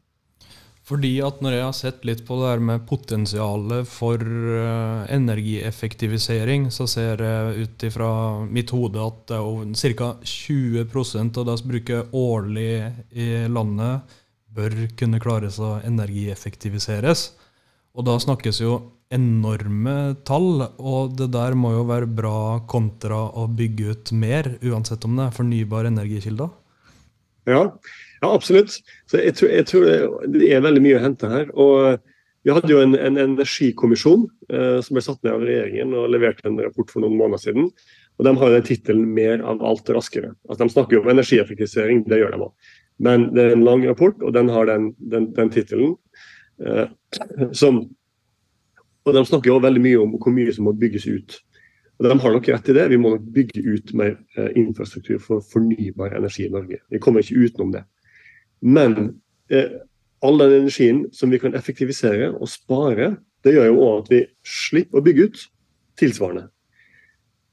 [0.83, 6.73] Fordi at når jeg har sett litt på det der med potensialet for uh, energieffektivisering,
[6.75, 8.09] så ser jeg ut ifra
[8.51, 10.09] mitt hode at ca.
[10.27, 12.73] 20% av det som bruker årlig
[13.14, 14.18] i landet,
[14.53, 17.31] bør kunne klares å energieffektiviseres.
[17.95, 18.81] Og da snakkes jo
[19.12, 25.05] enorme tall, og det der må jo være bra kontra å bygge ut mer, uansett
[25.07, 26.51] om det er fornybare energikilder.
[27.51, 27.66] Ja,
[28.23, 28.79] ja, absolutt.
[29.11, 29.87] Så jeg tror, jeg tror,
[30.33, 31.49] det er veldig mye å hente her.
[31.53, 32.03] og
[32.47, 36.47] Vi hadde jo en, en energikommisjon eh, som ble satt ned av regjeringen og leverte
[36.49, 37.71] en rapport for noen måneder siden.
[38.19, 40.35] og De har den tittelen 'Mer av alt raskere'.
[40.49, 42.73] Altså, de snakker jo om energieffektivisering, det gjør de òg.
[43.03, 45.97] Men det er en lang rapport, og den har den, den, den tittelen.
[46.63, 46.87] Eh,
[49.03, 51.41] og de snakker jo veldig mye om hvor mye som må bygges ut.
[51.99, 52.89] Og De har nok rett i det.
[52.91, 56.81] Vi må nok bygge ut mer eh, infrastruktur for fornybar energi i Norge.
[56.91, 57.85] Vi kommer ikke utenom det.
[58.62, 59.20] Men
[59.51, 59.81] eh,
[60.22, 64.22] all den energien som vi kan effektivisere og spare, det gjør jo òg at vi
[64.46, 65.44] slipper å bygge ut
[65.98, 66.46] tilsvarende.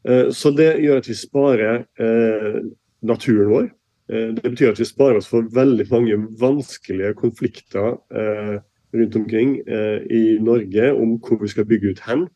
[0.07, 2.61] Eh, så det gjør at vi sparer eh,
[3.01, 3.69] naturen vår.
[4.13, 8.57] Eh, det betyr at vi sparer oss for veldig mange vanskelige konflikter eh,
[8.93, 12.27] rundt omkring eh, i Norge om hvor vi skal bygge ut hen.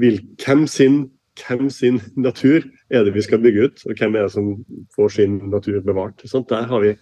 [0.00, 4.24] Vil, hvem, sin, hvem sin natur er det vi skal bygge ut, og hvem er
[4.24, 4.54] det som
[4.96, 6.24] får sin natur bevart.
[6.24, 6.94] Der har vi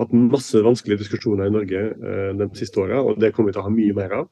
[0.00, 3.64] hatt masse vanskelige diskusjoner i Norge uh, de siste åra, og det kommer vi til
[3.64, 4.30] å ha mye mer av.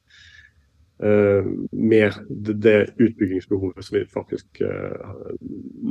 [0.95, 5.15] Uh, med det, det, utbyggingsbehovet som vi faktisk uh,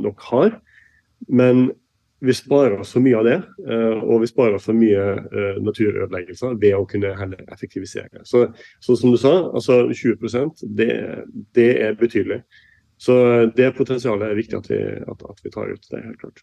[0.05, 0.59] nok har.
[1.27, 1.67] Men
[2.25, 3.35] vi sparer oss for mye av det,
[4.07, 8.23] og vi sparer oss for mye naturødeleggelser ved å kunne heller effektivisere.
[8.25, 8.45] Så,
[8.81, 10.89] så som du sa, altså 20% det,
[11.53, 12.39] det er betydelig.
[12.97, 13.15] Så
[13.57, 15.85] det potensialet er viktig at vi, at, at vi tar ut.
[15.91, 16.41] Det er helt klart.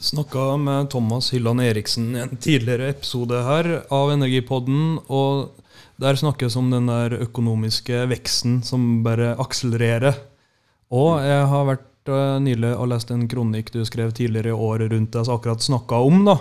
[0.00, 5.00] Snakka med Thomas Hylland Eriksen i en tidligere episode her av Energipodden.
[5.10, 5.56] og
[5.98, 10.14] Der snakkes om den der økonomiske veksten som bare akselererer.
[10.94, 14.86] Og jeg har vært uh, nylig og lest en kronikk du skrev tidligere i år
[14.94, 16.22] rundt det som akkurat snakka om.
[16.30, 16.38] da.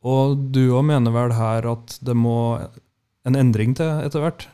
[0.00, 2.56] Og du òg mener vel her at det må
[3.28, 4.48] en endring til etter hvert?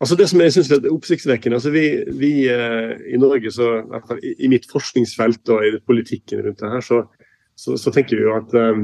[0.00, 1.84] Altså Det som jeg synes er oppsiktsvekkende altså vi,
[2.16, 3.82] vi eh, I Norge, så,
[4.22, 7.02] i, i, mitt forskningsfelt og i politikken rundt det her, så,
[7.56, 8.80] så, så tenker vi jo at, eh,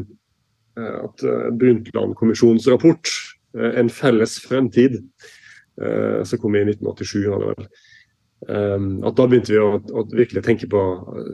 [0.77, 3.09] at uh, Brundtland-kommisjonens rapport,
[3.57, 5.03] eh, 'En felles fremtid',
[6.25, 7.69] som kom i 1987,
[8.49, 10.81] Um, at da begynte vi å, å, virkelig tenke på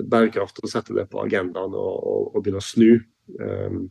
[0.09, 3.03] bærekraft og sette det på agendaen og, og, og begynne å snu.
[3.43, 3.89] Um,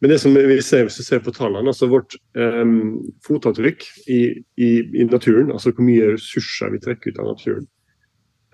[0.00, 4.20] men det som vi ser hvis vi ser på tallene, altså vårt um, fotavtrykk i,
[4.60, 7.66] i, i, naturen, altså hvor mye ressurser vi trekker ut av naturen,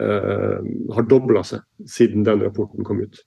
[0.02, 0.59] uh,
[0.94, 3.22] har dobla seg siden den rapporten kom ut.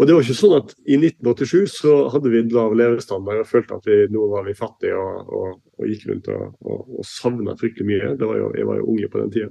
[0.00, 3.76] Og det var ikke sånn at I 1987 så hadde vi lav levestandard og følte
[3.76, 7.52] at vi, nå var vi fattige og, og, og gikk rundt og, og, og savna
[7.60, 8.14] fryktelig mye.
[8.16, 9.50] Var jo, jeg var jo unge på den tida.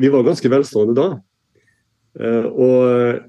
[0.00, 1.10] Vi var ganske velstående da.
[2.16, 3.28] Uh, og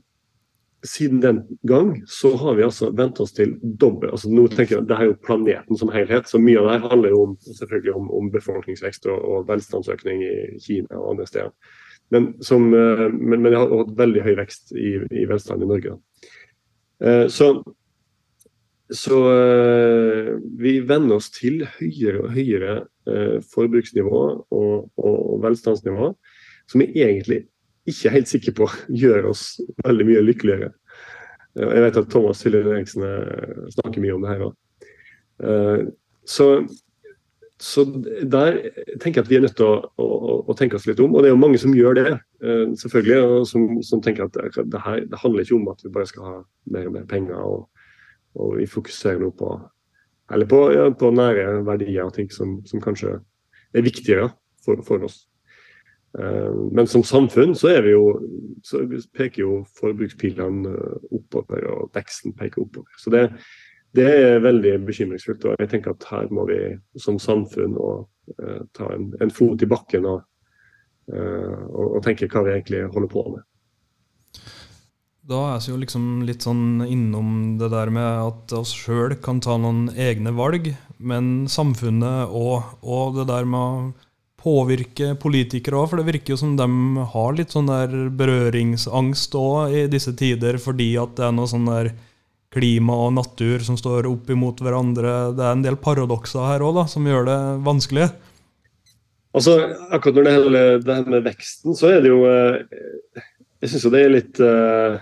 [0.84, 4.88] siden den gang så har vi altså vent oss til dobbel altså nå tenker jeg,
[4.90, 7.94] Det er jo planeten som helhet, så mye av det her handler jo om, selvfølgelig
[7.96, 11.54] om, om befolkningsvekst og, og, velstandsøkning i Kina og andre steder.
[12.12, 15.72] Men, som, uh, men, men det har hatt veldig høy vekst i, i velstand i
[15.72, 15.98] Norge.
[17.04, 17.56] Uh, så
[18.94, 22.82] så uh, vi venner oss til høyere og høyere
[23.52, 24.20] forbruksnivå
[24.56, 26.14] og, og, velstandsnivå
[26.72, 27.42] som vi egentlig
[27.90, 30.72] ikke helt sikre på gjør oss veldig mye lykkeligere.
[31.60, 34.56] Jeg vet at Thomas Hille Eriksen eh, snakker mye om det her òg.
[35.44, 35.84] Eh,
[36.26, 36.48] så,
[37.62, 38.58] så, der
[39.04, 40.08] tenker jeg at vi er nødt til å, å,
[40.48, 41.14] å, tenke oss litt om.
[41.14, 42.08] Og det er jo mange som gjør det,
[42.42, 43.20] eh, selvfølgelig.
[43.22, 46.30] og som, som tenker at det, her, det, handler ikke om at vi bare skal
[46.30, 46.36] ha
[46.74, 47.38] mer og mer penger.
[47.38, 47.70] og,
[48.34, 49.54] og vi fokuserer nå på
[50.34, 53.20] eller på, ja, på nære verdier og ting som, som kanskje
[53.76, 54.32] er viktigere
[54.66, 55.26] for, for oss.
[56.20, 58.04] Eh, men som samfunn så, jo,
[58.64, 58.84] så
[59.18, 62.92] peker jo forbrukspilene eh, oppover, og veksten peker oppover.
[63.02, 63.24] Så det,
[63.98, 65.48] det, er veldig bekymringsfullt.
[65.50, 66.60] og jeg tenker at Her må vi
[67.02, 68.06] som samfunn og,
[68.42, 70.22] uh, ta en, en, fot i bakken og,
[71.14, 73.50] uh, og, og, tenke hva vi egentlig holder på med.
[75.24, 79.40] Da er vi jo liksom litt sånn innom det der med at oss sjøl kan
[79.42, 83.94] ta noen egne valg, men samfunnet og, og det der med
[84.44, 85.92] påvirke politikere òg?
[85.92, 86.68] For det virker jo som de
[87.14, 91.70] har litt sånn der berøringsangst òg i disse tider, fordi at det er noe sånn
[91.70, 91.94] der
[92.54, 95.34] klima og natur som står opp imot hverandre.
[95.38, 98.12] Det er en del paradokser her òg, som gjør det vanskelig.
[99.34, 99.56] Altså,
[99.90, 103.24] akkurat når det gjelder det her med veksten, så er det jo eh,
[103.64, 105.00] Jeg syns jo det er litt uh,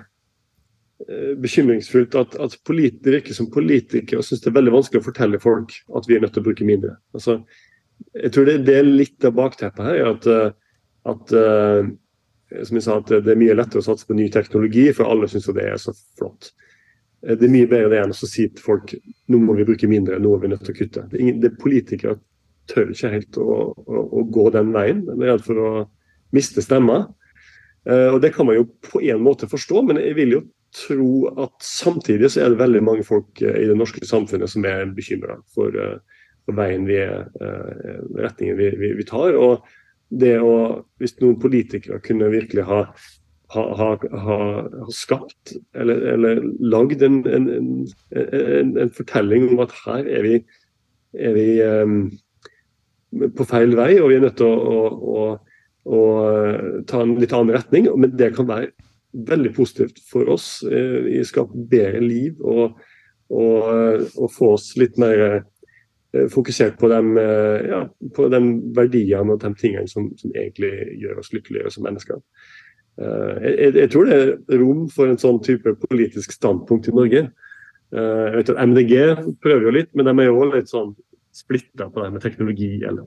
[1.41, 5.73] bekymringsfullt at, at det virker som politikere syns det er veldig vanskelig å fortelle folk
[5.97, 6.93] at vi er nødt til å bruke mindre.
[7.17, 7.39] Altså,
[8.13, 10.01] jeg tror det, det, er litt av bakteppet her.
[10.11, 10.49] at, eh,
[11.11, 11.91] at uh,
[12.65, 15.29] som jeg sa, at det er mye lettere å satse på ny teknologi, for alle
[15.31, 16.51] syns det er så flott.
[17.25, 18.93] Eh, det er mye bedre det enn å si til folk
[19.31, 21.07] nå må vi bruke mindre, nå er vi nødt til å kutte.
[21.11, 22.19] Det ingen, det er Politikere
[22.71, 25.03] tør ikke helt å, å, å, gå den veien.
[25.07, 25.71] De er redd for å
[26.35, 27.09] miste stemmer.
[27.89, 31.55] Og Det kan man jo på en måte forstå, men jeg vil jo tro at
[31.65, 35.75] samtidig så er det veldig mange folk i det norske samfunnet som er bekymra for
[35.75, 35.97] uh,
[36.57, 39.37] veien vi er, eh, retningen vi, vi, vi, tar.
[39.37, 39.65] Og
[40.11, 42.81] det å, hvis noen politikere kunne virkelig ha,
[43.55, 43.91] ha, ha,
[44.25, 44.39] ha
[44.93, 50.35] skapt eller, eller lagd en, en, en, en, fortelling om at her er vi,
[51.15, 51.97] er vi um,
[53.37, 55.25] på feil vei, og vi er nødt til å, å, å,
[55.91, 56.05] å,
[56.87, 57.89] ta en litt annen retning.
[57.99, 58.71] Men det kan være
[59.27, 60.61] veldig positivt for oss.
[60.63, 62.77] Eh, vi skaper bedre liv og,
[63.27, 65.50] og, og få oss litt mer Eh,
[66.11, 67.81] fokusert på de, eh, ja,
[68.15, 68.39] på de
[68.75, 72.19] verdiene og de tingene som, som, egentlig gjør oss lykkeligere som mennesker.
[72.99, 77.23] Eh, jeg, jeg, tror det er rom for en sånn type politisk standpunkt i Norge.
[77.91, 78.93] Jeg vet at MDG
[79.43, 80.93] prøver jo litt, men de er jo litt sånn
[81.35, 82.77] splitta på det med teknologi.
[82.87, 83.03] Eller,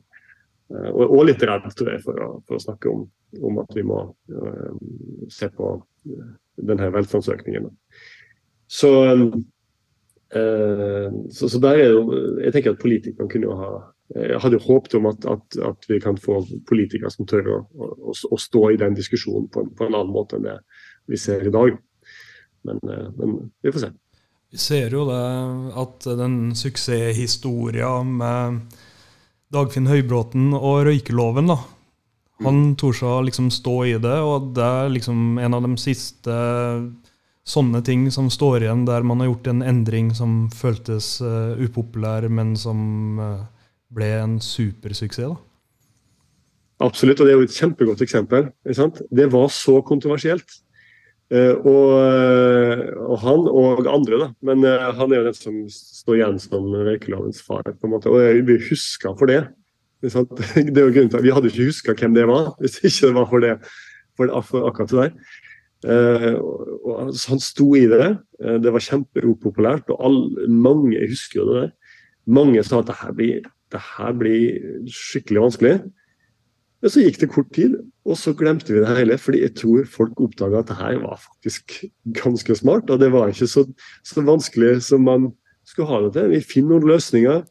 [0.93, 3.07] og, litt redd tror jeg, for å, for å snakke om,
[3.41, 4.03] om, at vi må
[5.33, 5.71] se på
[6.69, 7.71] denne velstandsøkningen.
[8.69, 9.23] Så Eh,
[10.33, 12.05] så, så, der er jo,
[12.43, 13.69] jeg tenker at politikerne kunne jo ha
[14.15, 18.13] Jeg hadde håpet om at, at, at vi kan få politikere som tør å, å,
[18.13, 20.59] å stå i den diskusjonen på, på, en annen måte enn det
[21.09, 21.77] vi ser i dag.
[22.69, 23.91] Men, eh, men vi får se.
[24.55, 25.23] Vi ser jo det
[25.81, 28.61] at den suksesshistoria med
[29.55, 31.59] Dagfinn Høybråten og røykeloven, da.
[32.43, 32.77] Han mm.
[32.81, 36.39] torde liksom stå i det, og det er liksom en av de siste
[37.45, 42.27] sånne ting som står igjen der man har gjort en endring som føltes uh, upopulær,
[42.33, 43.45] men som uh,
[43.95, 45.35] ble en supersuksess?
[45.35, 45.41] da?
[46.85, 48.49] Absolutt, og det er jo et kjempegodt eksempel.
[48.65, 50.57] Det var så kontroversielt.
[51.33, 51.93] Uh, og,
[53.07, 54.31] og, han og andre, da.
[54.45, 57.65] Men han er jo den som står igjen som røykelovens far.
[57.69, 59.45] på en måte, Og jeg blir huska for det.
[60.05, 63.07] det er jo grunnen til at Vi hadde ikke huska hvem det var hvis ikke
[63.07, 63.55] det var for det.
[64.19, 65.41] For, for akkurat det der.
[65.85, 66.39] Uh,
[66.85, 68.15] og han sto i det.
[68.41, 69.91] Uh, det var kjempeupopulært.
[69.93, 71.75] Og all, mange husker jo det der.
[72.25, 73.51] Mange sa at det her blir,
[74.21, 75.75] blir skikkelig vanskelig.
[76.85, 79.17] Men så gikk det kort tid, og så glemte vi det hele.
[79.17, 82.91] fordi jeg tror folk oppdaga at det her var faktisk ganske smart.
[82.91, 83.65] Og det var ikke så,
[84.05, 85.31] så vanskelig som man
[85.65, 86.31] skulle ha det til.
[86.35, 87.45] Vi finner noen løsninger.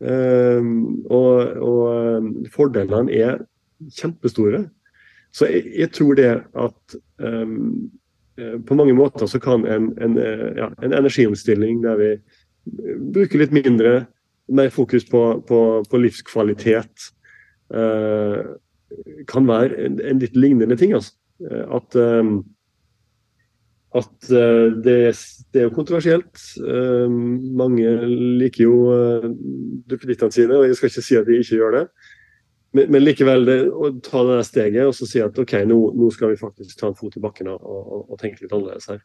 [0.00, 3.42] Um, og, og fordelene er
[3.98, 4.68] kjempestore.
[5.32, 7.90] Så jeg, jeg tror det at um,
[8.66, 10.16] på mange måter så kan en, en,
[10.56, 12.10] ja, en energiomstilling der vi
[13.14, 14.06] bruker litt mindre,
[14.50, 17.10] mer fokus på, på, på livskvalitet,
[17.74, 18.56] uh,
[19.30, 20.94] kan være en, en, litt lignende ting.
[20.96, 21.14] Altså.
[21.46, 22.40] Eh, at, um,
[23.94, 24.96] at det,
[25.52, 26.42] det, er jo kontroversielt.
[27.58, 27.92] mange
[28.38, 28.74] liker jo
[29.90, 31.84] duppedittene sine, og jeg skal ikke si at de ikke gjør det.
[32.76, 35.78] Men, men likevel det, å ta det der steget og så si at ok, nå,
[35.98, 38.86] nå, skal vi faktisk ta en fot i bakken og, og, og, tenke litt annerledes
[38.92, 39.02] her.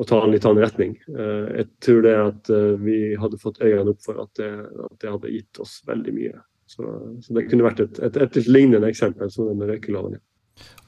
[0.00, 0.96] Og ta en litt annen retning.
[1.06, 2.48] Jeg tror det at
[2.82, 4.48] vi hadde fått øynene opp for at det,
[4.88, 6.84] at det hadde gitt oss veldig mye så,
[7.20, 10.16] så, det kunne vært et, et, et, et lignende eksempel som med røykeloven.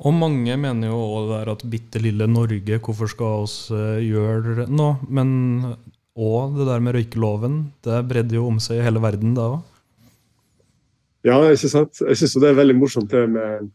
[0.06, 3.98] Og mange mener jo òg det er at bitte lille Norge, hvorfor skal oss uh,
[4.00, 4.96] gjøre noe?
[5.08, 5.30] Men
[6.16, 9.72] òg det der med røykeloven, det bredde jo om seg i hele verden da òg.
[11.26, 12.02] Ja, ikke sant.
[12.06, 13.70] Jeg syns det er veldig morsomt det med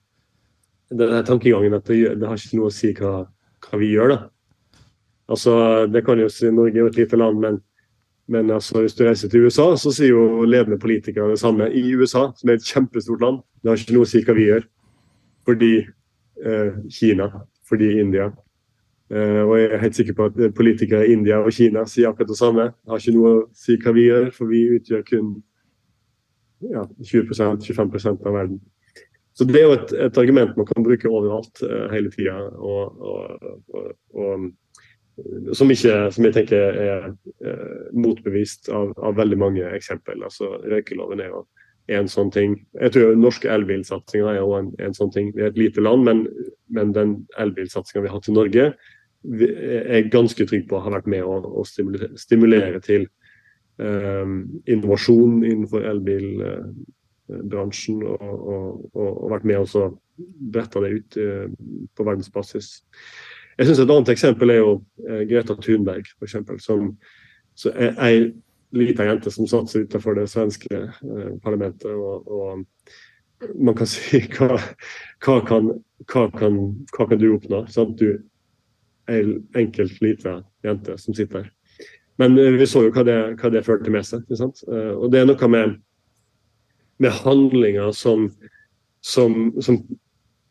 [0.92, 3.26] denne tankegangen at det, har ikke noe å si hva,
[3.66, 4.22] hva vi gjør, da.
[5.32, 5.54] Altså,
[5.88, 7.62] det kan jo si Norge er et lite land, men
[8.32, 11.68] men altså, hvis du reiser til USA, så sier jo ledende politikere det samme.
[11.68, 14.46] I USA, som er et kjempestort land, det har ikke noe å si hva vi
[14.46, 14.68] gjør.
[15.50, 17.28] Fordi eh, Kina,
[17.68, 18.30] fordi India.
[19.12, 22.32] Eh, og jeg er helt sikker på at politikere i India og Kina sier akkurat
[22.32, 22.70] det samme.
[22.72, 25.34] Det har ikke noe å si hva vi gjør, for vi utgjør kun
[26.70, 28.62] ja, 20-25% av verden.
[29.34, 32.36] Så det er jo et, et, argument man kan bruke overalt uh, hele tida.
[35.54, 37.04] Som, ikke, som jeg tenker er
[37.46, 40.24] eh, motbevist av, av, veldig mange eksempel.
[40.26, 41.42] Altså, Røykeloven er jo
[41.94, 42.56] en sånn ting.
[42.80, 45.30] Jeg tror norske elbilsatsing er en, en, sånn ting.
[45.36, 46.24] Vi er et lite land, men,
[46.74, 48.66] men den elbilsatsinga vi har hatt i Norge,
[49.22, 53.06] er ganske trygg på har vært med å, å stimulere, stimulere, til
[53.80, 59.96] innovasjon innenfor elbilbransjen, og, og, og, vært med og
[60.54, 61.50] bretta det ut eh,
[61.96, 62.84] på verdensbasis.
[63.58, 64.72] Jeg synes Et annet eksempel er jo
[65.08, 66.98] eh, Greta Thunberg, for eksempel, som
[67.76, 68.32] er ei
[68.72, 71.92] lita jente som satt utenfor det svenske eh, parlamentet.
[71.92, 72.66] Og, og,
[73.58, 74.60] man kan si hva,
[75.26, 75.72] hva, kan,
[76.06, 76.60] hva, kan,
[76.96, 77.66] hva kan, du oppnå?
[77.74, 77.98] Sant?
[78.00, 78.22] Du
[79.10, 79.24] ei
[79.58, 81.50] enkelt lita jente som sitter der.
[82.22, 84.30] Men eh, vi så jo hva det, hva det førte med seg.
[84.30, 85.76] Eh, og det er noe med,
[87.02, 88.30] med handlinger som,
[89.02, 89.82] som, som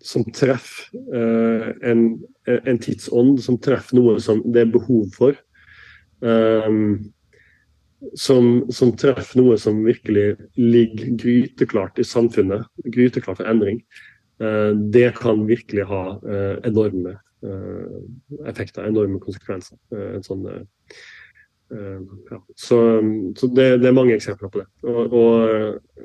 [0.01, 2.05] som treffer uh, en,
[2.49, 5.37] en, tidsånd, som treffer noe som det er behov for.
[8.17, 13.83] Som, som, treffer noe som virkelig ligger gryteklart i samfunnet, gryteklart for endring.
[14.93, 16.03] Det kan virkelig ha
[16.65, 17.19] enorme
[18.49, 19.77] effekter, enorme konsekvenser.
[19.97, 20.49] en sånn
[21.71, 22.41] ja.
[22.57, 22.79] Så,
[23.39, 24.67] så det, det, er mange eksempler på det.
[24.83, 26.05] Og, og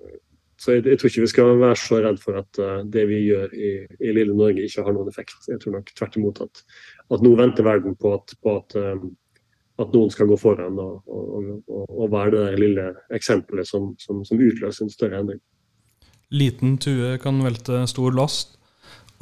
[0.62, 3.26] så jeg, jeg, tror ikke vi skal være så redd for at uh, det vi
[3.26, 5.36] gjør i, i, lille Norge ikke har noen effekt.
[5.50, 6.64] Jeg tror nok tvert imot at,
[7.12, 8.78] at nå venter verden på at, på at,
[9.82, 14.24] at noen skal gå foran og, og, og være det der lille eksempelet som, som,
[14.28, 15.42] som, utløser en større endring.
[16.34, 18.56] Liten tue kan velte stor last.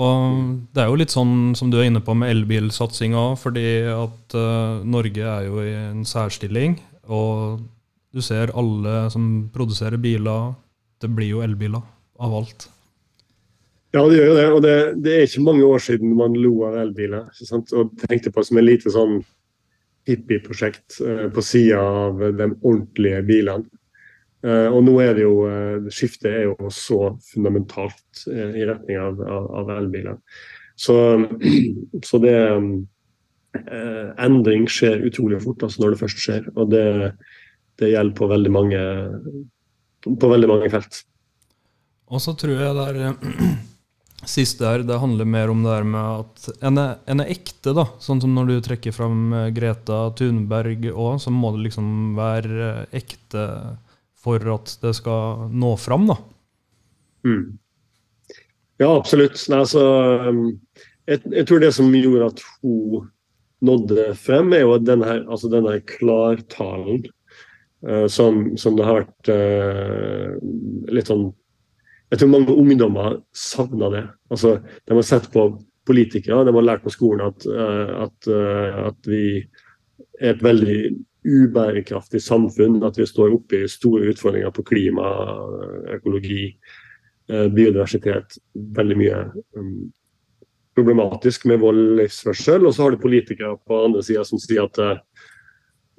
[0.01, 4.35] Og det er jo litt sånn som du er inne på med elbilsatsinga, fordi at
[4.37, 6.79] uh, Norge er jo i en særstilling.
[7.13, 7.61] Og
[8.13, 10.53] du ser alle som produserer biler,
[11.01, 11.83] det blir jo elbiler
[12.23, 12.67] av alt.
[13.93, 14.47] Ja, det gjør jo det.
[14.49, 14.75] Og det,
[15.05, 17.29] det er ikke mange år siden man lo av elbiler.
[17.77, 19.19] Og tenkte på det som et lite sånn
[20.09, 23.69] hippieprosjekt uh, på sida av de ordentlige bilene.
[24.43, 28.99] Eh, og nå er det jo eh, Skiftet er jo så fundamentalt eh, i retning
[28.99, 30.19] av, av, av elbiler.
[30.75, 30.95] Så,
[32.09, 32.35] så det
[33.53, 36.47] Endring skjer utrolig fort altså når det først skjer.
[36.57, 36.85] Og det,
[37.79, 38.79] det gjelder på veldig mange
[40.03, 41.03] på veldig mange felt.
[42.11, 43.53] Og så tror jeg det er
[44.33, 47.75] siste her, det handler mer om det her med at en er, en er ekte,
[47.77, 47.85] da.
[48.03, 53.47] Sånn som når du trekker fram Greta Thunberg òg, så må det liksom være ekte
[54.23, 56.17] for at det skal nå fram, da.
[57.27, 57.57] Mm.
[58.81, 59.37] Ja, absolutt.
[59.51, 59.83] Nei, altså,
[60.27, 60.45] um,
[61.07, 63.09] jeg, jeg, tror det som gjorde at hun
[63.63, 67.03] nådde frem, er jo denne, altså denne klartalen
[67.87, 70.33] uh, som, som, det har vært uh,
[70.91, 71.29] litt sånn
[72.11, 74.03] Jeg tror mange ungdommer savna det.
[74.29, 75.47] Altså, de har sett på
[75.87, 78.29] politikere, de har lært på skolen at, uh, at,
[78.89, 79.41] at, vi
[80.19, 80.77] er et veldig
[81.25, 82.81] ubærekraftig samfunn.
[82.83, 85.09] At vi står oppe i store utfordringer på klima,
[85.95, 86.55] økologi.
[87.29, 89.19] eh, biodiversitet veldig mye
[89.55, 89.91] um,
[90.75, 92.65] problematisk med vår livsførsel.
[92.67, 94.99] Og så har du politikere på andre sida som sier at eh,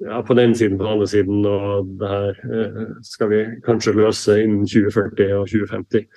[0.03, 3.95] ja, på den siden, på den andre siden, og det her eh, skal vi kanskje
[3.95, 6.07] løse innen 2040 og 2050.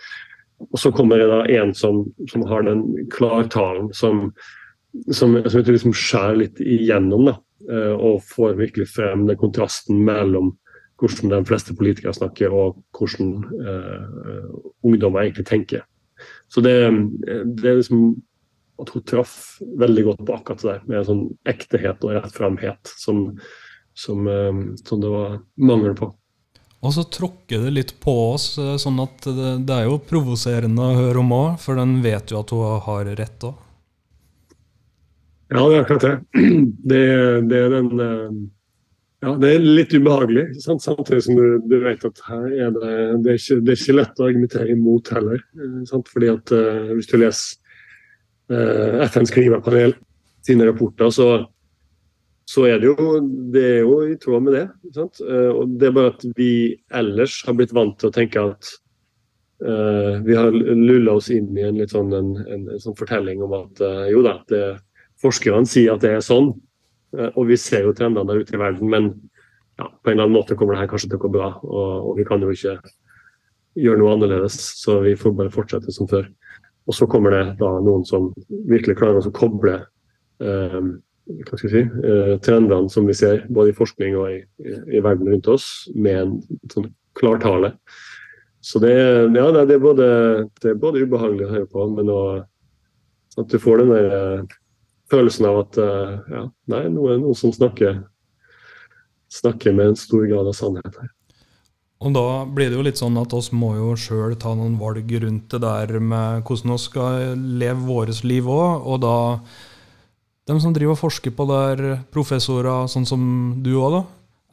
[0.68, 2.82] Og så kommer det da en som, som har den
[3.14, 4.32] klartalen som,
[5.06, 7.28] som, som jeg tror liksom skjærer litt igjennom.
[7.30, 7.36] da,
[7.66, 10.52] Og får virkelig frem den kontrasten mellom
[10.98, 14.48] hvordan de fleste politikere snakker og hvordan eh,
[14.86, 15.84] ungdommer egentlig tenker.
[16.50, 16.74] Så det,
[17.22, 18.16] det er liksom
[18.82, 19.34] at hun traff
[19.78, 23.24] veldig godt på akkurat det der, med en sånn ektehet og rettframhet som,
[23.98, 26.10] som, eh, som det var mangel på.
[26.78, 30.82] Og så tråkker det litt på oss, eh, sånn at det, det er jo provoserende
[30.82, 33.64] å høre om òg, for den vet jo at hun har rett òg.
[35.48, 36.14] Ja, det er akkurat det.
[36.92, 37.02] Det,
[37.48, 38.32] det er den eh,
[39.24, 40.84] Ja, det er litt ubehagelig, sant?
[40.84, 42.90] samtidig som du, du, vet at her er det
[43.24, 45.40] det er, ikke, det er ikke lett å argumentere imot heller.
[45.58, 46.10] Eh, sant?
[46.12, 47.56] Fordi at uh, hvis du leser
[48.52, 49.96] uh, FNs klimapanel
[50.46, 51.30] sine rapporter, så
[52.48, 53.16] så er det jo,
[53.52, 54.62] det er jo i tråd med det.
[54.94, 55.18] Sant?
[55.20, 56.52] Og Det er bare at vi
[56.96, 58.70] ellers har blitt vant til å tenke at
[60.24, 63.52] vi har lulla oss inn i en litt sånn, en, en, en sånn fortelling om
[63.58, 64.62] at jo da, det,
[65.22, 66.54] forskerne sier at det er sånn.
[67.34, 69.06] og vi ser jo trendene der ute i verden, men
[69.78, 71.48] ja, på en eller annen måte kommer det her kanskje til å gå bra.
[71.64, 72.74] Og, og, vi kan jo ikke
[73.78, 76.26] gjøre noe annerledes, så vi får bare fortsette som før.
[76.88, 78.32] Og så kommer det da noen som
[78.68, 79.76] virkelig klarer å koble
[80.42, 80.78] eh,
[81.28, 85.02] hva skal si, eh, trendene som vi ser både i forskning og i, i, i
[85.04, 86.36] verden rundt oss, med en
[86.72, 86.88] sånn
[87.18, 87.74] klartale.
[88.64, 88.94] Så det,
[89.36, 90.06] ja, det, er både,
[90.58, 92.46] det, er både, ubehagelig å høre på, men også,
[93.38, 94.56] at du får den der eh,
[95.12, 98.02] følelsen av at uh, ja, nei, er det noen som snakker,
[99.32, 101.14] snakker med en stor grad av sannhet her.
[101.98, 105.10] Og da blir det jo litt sånn at oss må jo sjøl ta noen valg
[105.24, 108.86] rundt det der med hvordan vi skal leve vårt liv òg.
[108.86, 109.16] Og da
[110.48, 113.22] de som driver og forsker på det, professorer sånn som
[113.64, 114.04] du òg, da.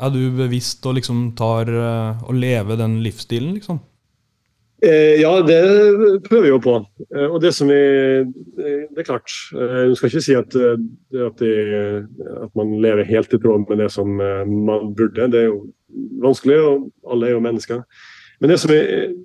[0.06, 3.78] Er du bevisst og liksom tar og eh, lever den livsstilen, liksom?
[4.84, 5.62] Eh, ja, det
[6.28, 6.76] prøver vi jo på.
[7.16, 7.80] Eh, og det som vi
[8.56, 9.32] Det er klart.
[9.52, 12.04] Du skal ikke si at, at, de,
[12.44, 15.32] at, man lever helt i tråd med det som man burde.
[15.32, 15.72] Det er jo
[16.24, 17.84] vanskelig, og alle er jo mennesker.
[18.40, 18.80] Men det som vi,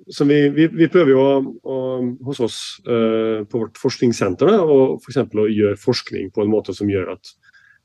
[0.09, 1.31] som vi, vi, vi prøver jo å,
[1.63, 1.77] å,
[2.23, 7.11] hos oss på vårt forskningssenter og for å gjøre forskning på en måte som gjør
[7.17, 7.33] at,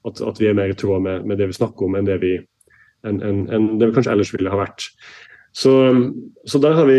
[0.07, 2.37] at, vi er mer i tråd med, med, det vi snakker om, enn det vi,
[3.07, 4.87] en, en, enn det vi kanskje ellers ville ha vært.
[5.57, 5.73] Så,
[6.45, 6.99] så der har vi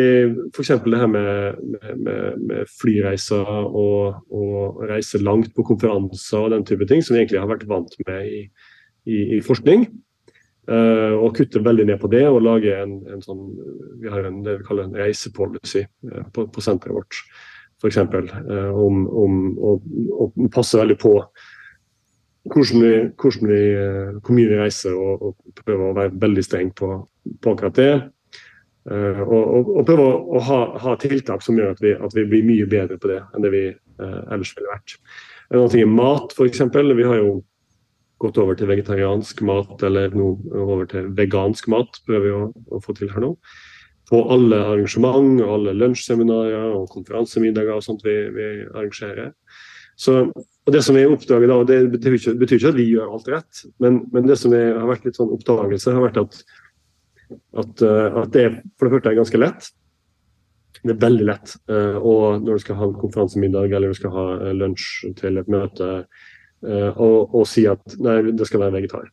[0.56, 0.72] f.eks.
[0.86, 1.60] det her med,
[1.98, 7.22] med, med flyreiser og, og reise langt på konferanser og den type ting, som vi
[7.22, 8.42] egentlig har vært vant med i,
[9.06, 9.86] i, i forskning.
[10.68, 13.46] Uh, og kutte veldig ned på det og lage en, en sånn
[14.02, 17.22] Vi har en, det vi kaller en reisepolicy uh, på, på, senteret vårt,
[17.80, 18.02] f.eks.
[18.02, 21.14] Uh, om, om og passe veldig på
[22.52, 22.92] hvordan vi,
[23.22, 23.62] hvordan vi,
[24.18, 26.92] hvor mye vi reiser, og, og prøve å være veldig streng på,
[27.44, 27.92] på akkurat det.
[28.88, 32.24] Uh, og, og, og, prøve å, ha, ha, tiltak som gjør at vi, at vi,
[32.30, 34.96] blir mye bedre på det enn det vi eh, ellers ville vært.
[35.50, 36.62] En annen ting er mat, f.eks.
[36.72, 37.34] Vi har jo
[38.24, 42.80] gått over til vegetariansk mat eller nå over til vegansk mat, prøver vi å, å,
[42.84, 43.34] få til her nå.
[44.08, 49.34] På alle arrangement, alle lunsjseminarer og konferansemiddager og sånt vi, vi arrangerer.
[50.00, 52.88] Så, og Det som vi oppdager da, og det betyr ikke, betyr ikke, at vi
[52.92, 56.22] gjør alt rett, men, men det som er, har vært litt sånn oppdagelse, har vært
[56.22, 56.40] at,
[57.34, 58.48] at, eh, at det
[58.78, 59.70] for det første er ganske lett.
[60.84, 61.56] Det er veldig lett.
[61.68, 65.40] Uh, og når du skal ha en konferansemiddag eller du skal ha eh, lunsj til
[65.42, 65.88] et møte,
[66.66, 69.06] Eh, og, og, si at nei, det skal være vegetar.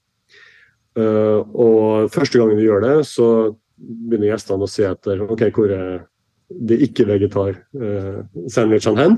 [0.95, 6.07] Og første gangen vi gjør det, så begynner gjestene å se etter ok, hvor er
[6.55, 9.15] de ikke-vegetar-sandwichene hen.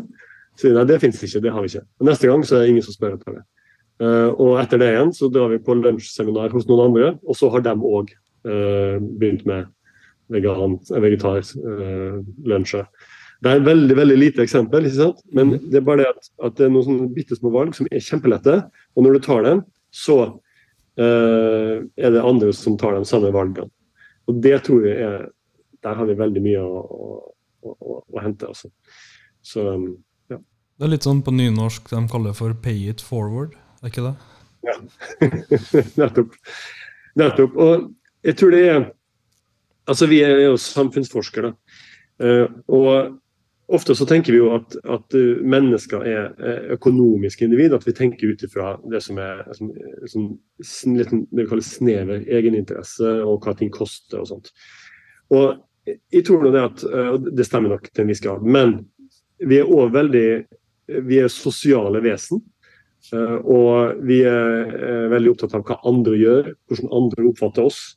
[0.56, 1.86] Så nei, det fins ikke, det har vi ikke.
[2.00, 3.44] Og neste gang så er det ingen som spør etter det.
[4.40, 7.60] Og etter det igjen så drar vi på lunsjseminar hos noen andre, og så har
[7.64, 8.06] de òg
[8.46, 9.66] begynt med
[10.32, 12.86] vegan, vegetar-lunsjer.
[13.44, 15.22] Det er veldig veldig lite eksempel, ikke sant?
[15.36, 15.64] men mm.
[15.70, 18.04] det er bare det at, at det er noen sånne bitte små valg som er
[18.04, 18.54] kjempelette.
[18.96, 19.60] Og når du tar dem,
[19.92, 23.68] så uh, er det andre som tar de samme valgene.
[24.26, 25.26] Og det tror jeg er
[25.84, 28.48] Der har vi veldig mye å, å, å, å hente.
[28.48, 28.72] Altså.
[29.44, 29.62] Så,
[30.32, 30.38] ja.
[30.40, 34.14] Det er litt sånn på nynorsk de kaller for 'pay it forward', er ikke det?
[34.66, 34.74] Ja,
[36.00, 36.34] nettopp.
[37.20, 37.54] Nettopp.
[37.54, 37.86] Og
[38.26, 38.86] jeg tror det er
[39.86, 41.52] Altså, vi er jo samfunnsforskere.
[42.18, 43.20] Uh, og
[43.66, 46.26] Ofte så tenker vi jo at, at eh, mennesker er
[46.76, 50.28] økonomiske individ, at vi tenker ut ifra det som er som,
[50.62, 54.52] som det vi kaller snever egeninteresse, og hva ting koster og sånt.
[55.34, 55.58] Og
[56.14, 56.84] jeg tror nå det at
[57.34, 58.46] Det stemmer nok til en viss grad.
[58.46, 58.78] Men
[59.42, 60.28] vi er òg veldig
[61.10, 62.44] Vi er sosiale vesen.
[63.10, 67.95] Og vi er veldig opptatt av hva andre gjør, hvordan andre oppfatter oss.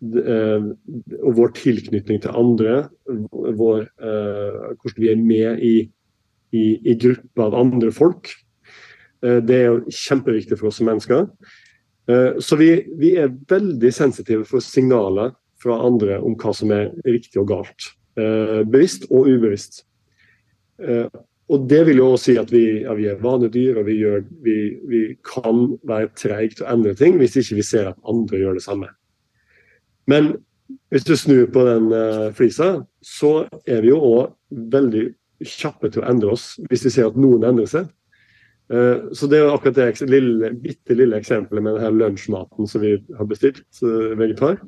[0.00, 2.76] Og vår tilknytning til andre.
[3.06, 5.74] Vår, hvordan vi er med i,
[6.56, 8.32] i, i grupper av andre folk.
[9.20, 11.28] Det er jo kjempeviktig for oss som mennesker.
[12.40, 17.40] Så vi, vi er veldig sensitive for signaler fra andre om hva som er riktig
[17.42, 17.92] og galt.
[18.18, 19.84] Eh, bevisst og ubevisst.
[20.82, 21.06] Eh,
[21.50, 24.22] og Det vil jo også si at vi, ja, vi er vanedyr, og vi, gjør,
[24.42, 28.58] vi kan være treige til å endre ting hvis ikke vi ser at andre gjør
[28.58, 28.86] det samme.
[30.08, 30.34] Men
[30.94, 35.08] hvis du snur på den uh, flisa, så er vi jo òg veldig
[35.46, 37.88] kjappe til å endre oss hvis vi ser at noen endrer seg.
[38.70, 42.94] Uh, så det er akkurat det lille, bitte lille eksempelet med denne lunsjmaten som vi
[43.18, 44.60] har bestilt, uh, vegetar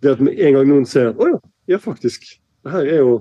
[0.00, 1.38] det at med en gang noen ser at å ja,
[1.74, 2.24] ja faktisk,
[2.64, 3.14] det her er jo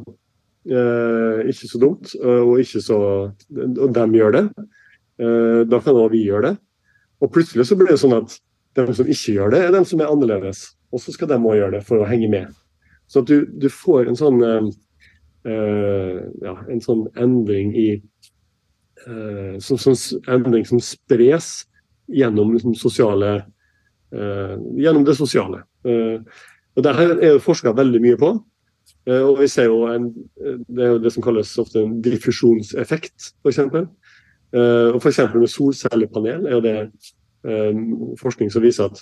[0.70, 2.99] eh, ikke så dumt, og ikke så
[3.30, 4.43] Og dem gjør det.
[5.20, 6.55] Eh, da kan også vi gjøre det.
[7.20, 8.36] Og plutselig så blir det sånn at
[8.78, 10.70] de som ikke gjør det, er de som er annerledes.
[10.91, 12.53] Og så skal de òg gjøre det for å henge med.
[13.09, 14.69] Så at du, du får en sånn eh
[16.43, 17.89] ja, en sånn endring i
[19.07, 19.95] eh, sånn, sånn
[20.27, 21.63] endring som spres
[22.11, 23.31] gjennom liksom, sosiale
[24.11, 25.63] eh, gjennom det sosiale.
[26.75, 28.33] Og Det her er jo forska veldig mye på.
[29.09, 30.09] Uh, og vi ser jo en,
[30.67, 33.59] Det er jo det som kalles ofte en diffusjonseffekt, f.eks.
[34.53, 35.21] Uh, og f.eks.
[35.35, 36.75] med solcellepanel er jo det
[37.47, 37.81] uh,
[38.19, 39.01] forskning som viser at,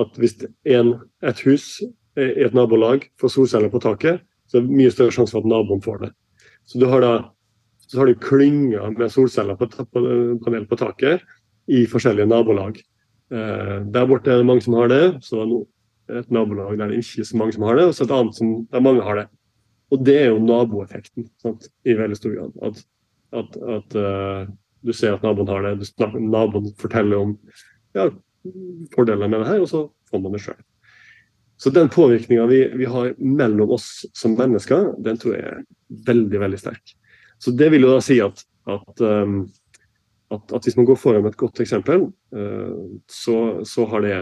[0.00, 0.36] at hvis
[0.68, 1.80] en, et hus
[2.16, 5.50] i et nabolag får solceller på taket, så er det mye større sjanse for at
[5.50, 6.12] naboen får det.
[6.66, 7.14] Så du har da
[7.86, 10.02] så har du klynger med solceller på, på,
[10.44, 11.22] panel på taket
[11.70, 12.80] i forskjellige nabolag.
[13.30, 15.04] Eh, der borte er det mange som har det.
[15.22, 17.94] så er det et nabolag der det ikke er så mange som har det, og
[17.94, 19.26] så et annet som, der mange har det.
[19.94, 21.68] Og det er jo naboeffekten sant?
[21.86, 22.54] i veldig stor grad.
[22.66, 22.82] At,
[23.38, 27.36] at, at uh, du ser at naboen har det, snakker, naboen forteller om
[27.94, 28.10] ja,
[28.94, 30.58] fordeler med det her, og så får man det sjøl.
[31.56, 35.62] Så den påvirkninga vi, vi, har mellom oss som mennesker, den tror jeg er
[36.08, 36.92] veldig, veldig sterk.
[37.40, 39.46] Så det vil jo da si at, at um,
[40.34, 44.16] at, at, hvis man går foran med et godt eksempel, uh, så, så, har det,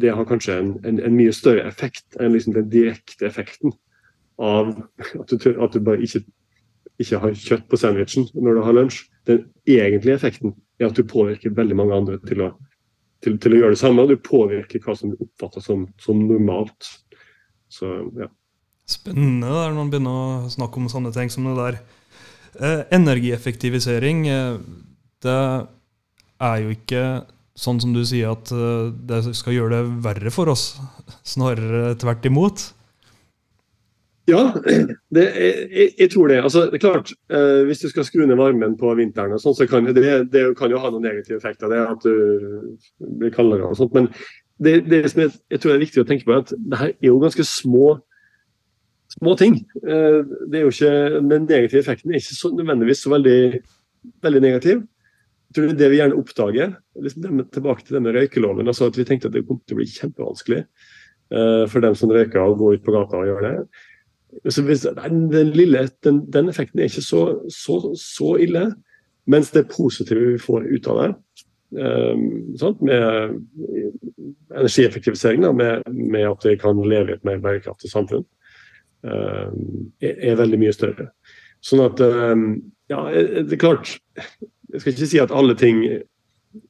[0.00, 3.72] det har kanskje en, en, en, mye større effekt enn liksom den direkte effekten
[4.42, 4.74] av
[5.20, 6.24] at du, at du bare ikke,
[6.98, 9.04] ikke, har kjøtt på sandwichen når du har lunsj.
[9.30, 12.52] Den egentlige effekten er at du påvirker veldig mange andre til å,
[13.24, 14.04] til, til å gjøre det samme.
[14.04, 16.90] og Du påvirker hva som oppfattes som, som normalt.
[17.72, 18.30] Så, ja.
[18.88, 21.80] Spennende der når man begynner å snakke om sånne ting som det der.
[22.58, 24.54] Eh, energieffektivisering, eh,
[25.22, 25.40] det
[26.40, 27.02] er jo ikke
[27.58, 30.72] sånn som du sier, at eh, det skal gjøre det verre for oss.
[31.34, 32.70] Snarere tvert imot.
[34.28, 34.42] Ja,
[35.16, 36.40] det, jeg, jeg, tror det.
[36.42, 39.56] Altså, det er klart, eh, Hvis du skal skru ned varmen på vinteren, og sånt,
[39.60, 41.72] så kan det, det kan jo ha noen negative effekter.
[41.72, 42.76] det At du
[43.20, 43.96] blir kaldere og sånt.
[43.96, 44.10] Men
[44.60, 46.92] det, det som jeg, jeg, tror er viktig å tenke på, er at det her
[46.92, 47.96] er jo ganske små,
[49.16, 49.62] små ting.
[49.80, 50.20] Eh,
[50.50, 53.40] det er jo ikke, Den negative effekten er ikke så, nødvendigvis så veldig,
[54.22, 54.86] veldig negativ
[55.48, 56.72] jeg tror det vi gjerne oppdager.
[57.00, 58.68] Liksom tilbake til denne røykeloven.
[58.68, 62.12] altså at Vi tenkte at det kom til å bli kjempevanskelig eh, for dem som
[62.12, 63.86] røyker å gå ut på gata og gjøre det.
[64.44, 67.22] Den, lille, den, den, effekten er ikke så,
[67.52, 68.66] så, så, ille.
[69.28, 71.08] Mens det positive vi får ut av det,
[71.80, 72.22] um,
[72.80, 73.38] med
[74.56, 78.24] energieffektivisering, da, med, med, at vi kan leve i et mer bærekraftig samfunn,
[79.04, 79.50] eh,
[80.00, 81.10] er, er, veldig mye større.
[81.64, 82.50] Sånn at um,
[82.88, 83.98] Ja, det er klart
[84.72, 85.82] jeg skal ikke si at alle ting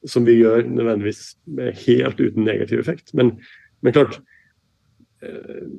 [0.07, 3.13] som vi gjør, nødvendigvis er helt uten negativ effekt.
[3.13, 3.37] Men,
[3.83, 4.38] men klart, eh,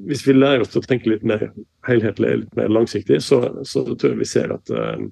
[0.06, 1.46] hvis vi lærer oss å tenke litt mer
[1.88, 5.06] helhetlig, litt mer langsiktig, så, så tror jeg vi ser at eh,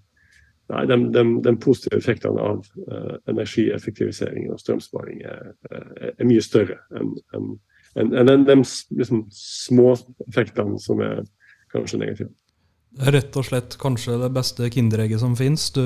[0.75, 2.61] nei, de, de, de, positive effektene av
[2.91, 7.55] uh, energieffektivisering og strømsparing er, er, er mye større enn en,
[7.97, 9.95] en, en, de liksom, små
[10.29, 11.23] effektene som er
[11.73, 12.33] kanskje negative.
[12.99, 15.69] Det er rett og slett kanskje det beste kinderegget som finnes.
[15.73, 15.83] Du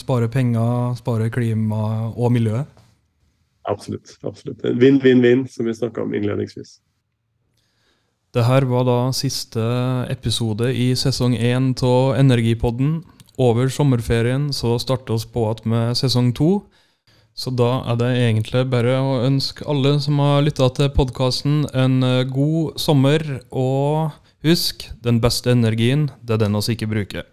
[0.00, 2.80] sparer penger, sparer klima og miljøet.
[3.68, 4.16] Absolutt.
[4.26, 4.64] absolutt.
[4.64, 6.80] Vinn-vinn-vinn, som vi snakka om innledningsvis.
[8.32, 9.60] Det her var da siste
[10.08, 13.02] episode i sesong én av Energipodden.
[13.36, 16.62] Over sommerferien så starter vi på igjen med sesong to.
[17.36, 22.00] Så da er det egentlig bare å ønske alle som har lytta til podkasten, en
[22.32, 23.20] god sommer.
[23.50, 24.16] og
[24.48, 27.31] Husk, den beste energien, det er den vi ikke bruker.